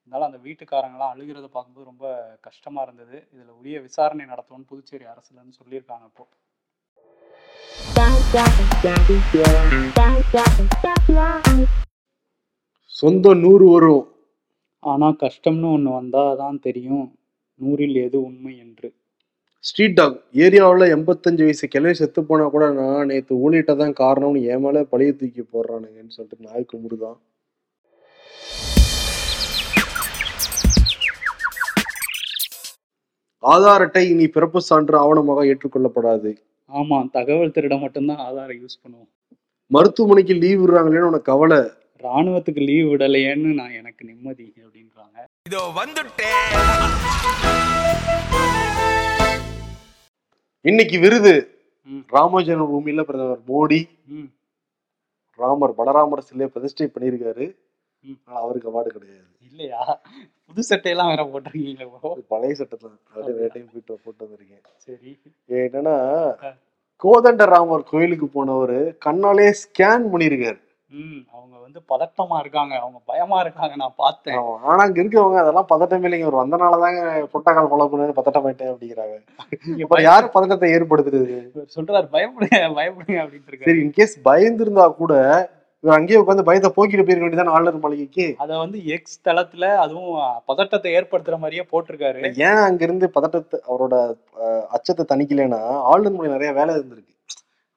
இருந்தாலும் 0.06 0.28
அந்த 0.30 0.40
வீட்டுக்காரங்களாம் 0.44 1.14
அழுகிறத 1.14 1.48
பார்க்கும்போது 1.48 1.86
ரொம்ப 1.86 2.06
கஷ்டமா 2.42 2.82
இருந்தது. 2.82 3.18
இதுல 3.34 3.52
உரிய 3.60 3.78
விசாரணை 3.82 4.26
நடத்துவோம்னு 4.26 4.70
புதுச்சேரி 4.70 5.06
அரசுல 5.06 5.40
இருந்து 5.40 5.60
சொல்லியிருக்காங்க 5.62 6.06
இப்போ. 6.06 6.26
சொந்த 12.96 13.34
நூறு 13.36 13.66
வரும். 13.72 14.06
ஆனா 14.84 15.08
கஷ்டம்னு 15.24 15.68
ஒண்ணு 15.76 15.92
வந்தாதான் 16.00 16.60
தெரியும். 16.60 17.08
நூறில் 17.60 17.98
எது 18.06 18.18
உண்மை 18.22 18.54
என்று. 18.60 18.90
ஸ்ட்ரீட் 19.64 19.94
டாக் 19.94 20.18
ஏரியாவில் 20.46 20.92
எண்பத்தஞ்சு 20.96 21.44
வயசு 21.44 21.68
கிளவி 21.68 21.94
செத்து 21.94 22.22
போனா 22.26 22.48
கூட 22.48 22.66
நான் 22.72 23.10
நேற்று 23.12 23.36
ஊழிட்ட 23.46 23.76
தான் 23.76 24.00
காரணம்னு 24.04 24.42
என் 24.54 24.64
மேல 24.66 24.84
பழைய 24.84 25.14
தூக்கி 25.14 25.44
போடுறானுங்கன்னு 25.46 26.16
சொல்லிட்டு 26.18 26.48
நாய் 26.48 26.72
கும்பிடுதான் 26.74 27.18
ஆதார் 33.46 33.82
அட்டை 33.82 34.10
இனி 34.10 34.28
பிறப்பு 34.28 34.62
சான்று 34.62 34.96
ஆவணமாக 34.98 35.46
ஏற்றுக்கொள்ளப்படாது. 35.46 36.38
ஆமா 36.74 37.10
தகவல் 37.12 37.52
திருட 37.52 37.80
மட்டும்தான் 37.80 38.18
ஆதாரம் 38.18 38.58
யூஸ் 38.58 38.82
பண்ணுவோம். 38.84 39.10
மருத்துவமனைக்கு 39.68 40.34
லீவ் 40.34 40.62
விடுறாங்களேன்னு 40.62 41.12
உனக்கு 41.12 41.32
கவலை? 41.32 41.58
ராணுவத்துக்கு 42.04 42.62
லீவ் 42.64 42.88
விடலையேன்னு 42.88 43.54
நான் 43.54 43.72
எனக்கு 43.72 44.06
நிம்மதி 44.06 44.54
அப்படின்றாங்க. 44.66 45.18
இதோ 45.50 45.72
வந்துட்டேன் 45.76 46.42
இன்னைக்கு 50.62 51.00
விருது. 51.00 51.34
ம். 51.84 52.04
ராம 52.10 52.42
ஜென்மபூமியில 52.42 53.02
பிரதமர் 53.02 53.44
மோடி. 53.48 53.88
ம். 54.08 54.30
ராமர் 55.40 55.76
பலராமர் 55.78 56.20
சிலையை 56.20 56.50
பிரதிஷ்டை 56.54 56.88
பண்ணியிருக்காரு. 56.88 57.56
ம். 58.06 58.20
ஆனா 58.26 58.40
அவருக்கு 58.40 58.70
அவார்டு 58.72 58.88
கிடையாது. 58.88 59.26
இல்லையா? 59.50 59.82
புது 60.48 60.62
சட்டையெல்லாம் 60.70 61.08
வேற 61.08 61.24
போட்டிருக்கீங்களே. 61.24 61.88
அது 62.12 62.24
பழைய 62.28 62.56
அப்படியே 62.62 63.38
வேற 63.38 63.50
டைம் 63.54 63.70
போயிட்டு 63.72 64.00
போட்டு 64.04 64.26
வந்திருக்கேன். 64.26 64.64
சரி. 64.78 65.12
என்னன்னா. 65.64 65.96
கோதண்டராமர் 67.02 67.90
கோயிலுக்கு 67.90 68.28
போனவர் 68.28 68.78
கண்ணாலே 69.06 69.50
ஸ்கேன் 69.64 70.06
பண்ணியிருக்காரு. 70.12 70.60
ம் 70.92 71.22
அவங்க 71.34 71.56
வந்து 71.60 71.80
பதட்டமா 71.90 72.40
இருக்காங்க. 72.40 72.74
அவங்க 72.80 73.00
பயமா 73.06 73.40
இருக்காங்க 73.40 73.76
நான் 73.76 73.96
பார்த்தேன். 73.96 74.38
ஆனா 74.68 74.84
அங்க 74.84 75.02
இருக்கவங்க 75.02 75.40
அதெல்லாம் 75.40 75.70
பதட்டம் 75.70 76.06
இல்லைங்க. 76.06 76.22
அவர் 76.22 76.42
வந்தனாலதாங்க 76.42 77.02
புட்டக்கால் 77.34 77.70
கொலை 77.70 77.88
பண்ணு 77.88 78.18
பதட்டமாயிட்டேன் 78.20 78.72
அப்படிங்கிறாங்க. 78.74 79.16
நீங்க 79.66 79.82
இப்ப 79.82 80.02
யாரு 80.02 80.30
பதட்டத்தை 80.30 80.70
ஏற்படுத்துறது? 80.72 81.36
சொல்றாரு 81.76 82.08
பயப்படுங்க 82.16 82.60
பயப்படுங்க 82.80 83.20
இருக்காரு. 83.50 83.68
சரி 83.70 83.84
இன்கேஸ் 83.86 84.16
பயந்திருந்தா 84.30 84.94
கூட 84.96 85.14
இவர் 85.86 85.98
அங்கேயே 85.98 86.20
உட்காந்து 86.22 86.46
பயத்தை 86.46 86.70
போக்கிட்டு 86.76 87.04
போயிருக்க 87.06 87.26
வேண்டியதான 87.26 87.52
ஆளுநர் 87.56 87.82
மாளிகைக்கு? 87.82 88.26
அத 88.44 88.52
வந்து 88.62 88.78
எக்ஸ் 88.96 89.20
தளத்துல 89.28 89.66
அதுவும் 89.82 90.14
பதட்டத்தை 90.50 90.92
ஏற்படுத்துற 91.00 91.36
மாதிரியே 91.42 91.64
போட்டிருக்காரு. 91.72 92.22
ஏன் 92.48 92.62
அங்க 92.68 92.82
இருந்து 92.88 93.08
பதட்டத்தை 93.18 93.58
அவரோட 93.70 93.96
அச்சத்தை 94.78 95.06
தணிக்கலைன்னா 95.12 95.62
ஆளுநர் 95.92 96.18
மொழி 96.18 96.34
நிறைய 96.36 96.52
வேலை 96.60 96.72
இருந்திருக்கு. 96.78 97.14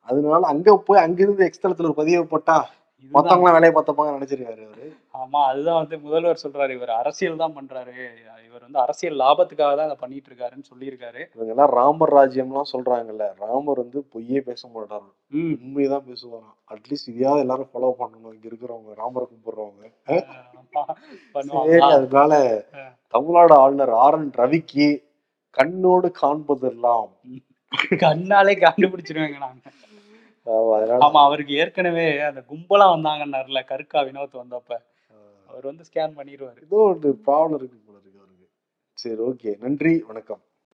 அதனால 0.08 0.42
அங்க 0.52 0.76
போய் 0.86 1.04
அங்கிருந்து 1.04 1.46
எக்ஸ்தலத்துல 1.48 1.88
ஒரு 1.90 1.98
பதிவை 2.00 2.24
போட்டா 2.32 2.56
இதுதான். 2.98 3.14
மத்தவங்க 3.16 3.50
வேலையை 3.50 3.72
பார்த்துப்பாங்க 3.74 4.14
நினைச்சிருக்காரு 4.16 4.62
அவரு. 4.64 4.86
ஆமா 5.14 5.40
அதுதான் 5.48 5.80
வந்து 5.80 5.98
முதல்வர் 5.98 6.42
சொல்றாரு 6.42 6.70
இவர் 6.70 6.92
அரசியல் 6.96 7.42
தான் 7.42 7.56
பண்றாரு. 7.56 7.94
இவர் 8.46 8.64
வந்து 8.64 8.78
அரசியல் 8.78 9.18
லாபத்துக்காக 9.18 9.72
தான் 9.76 9.88
அதை 9.88 9.96
பண்ணிட்டு 9.96 10.28
இருக்காருன்னு 10.30 10.70
சொல்லியிருக்காரு. 10.70 11.20
இவங்க 11.34 11.52
எல்லாம் 11.54 11.72
ராமர் 11.72 12.14
ராஜ்யம்லாம் 12.14 12.72
சொல்றாங்கல்ல 12.72 13.26
ராமர் 13.40 13.82
வந்து 13.82 14.00
பொய்யே 14.14 14.40
பேச 14.40 14.62
மாட்டாரு. 14.68 15.08
ம். 15.32 15.54
உண்மையதான் 15.62 16.06
பேசுவாராம். 16.08 16.56
அட்லீஸ்ட் 16.70 17.10
இதையாவது 17.12 17.40
எல்லாரும் 17.40 17.70
ஃபாலோ 17.72 17.92
பண்ணணும். 18.00 18.34
இங்க 18.34 18.48
இருக்கிறவங்க 18.48 18.94
ராமரை 18.94 19.26
கும்பிடுறவங்க. 19.26 19.84
அதனால. 21.90 22.32
தமிழ்நாடு 23.14 23.54
ஆளுநர் 23.54 23.94
ஆர் 23.98 24.18
என் 24.18 24.32
ரவிக்கு 24.36 24.88
கண்ணோடு 25.56 26.08
காண்பதெல்லாம் 26.22 27.08
கண்ணாலே 28.02 28.52
கண்டுபிடிச்சிருவாங்க 28.60 29.38
நாங்க 29.38 29.70
ஆமா 31.06 31.20
அவருக்கு 31.22 31.54
ஏற்கனவே 31.54 32.20
அந்த 32.20 32.40
கும்பலா 32.50 32.86
வந்தாங்கன்னாருல 32.94 33.60
கருக்கா 33.64 34.00
வினோத் 34.00 34.40
வந்தப்ப. 34.42 34.70
அவர் 35.48 35.64
வந்து 35.64 35.84
ஸ்கேன் 35.84 36.16
பண்ணிடுவாரு 36.16 36.60
ஏதோ 36.62 36.78
ஒரு 36.90 37.10
ப்ராப்ளம் 37.26 37.58
இருக்கு 37.58 37.78
போல 37.86 37.96
இருக்கு 37.98 38.20
அவருக்கு. 38.20 38.46
சரி 38.98 39.20
ஓகே 39.20 39.56
நன்றி 39.58 39.92
வணக்கம். 40.06 40.40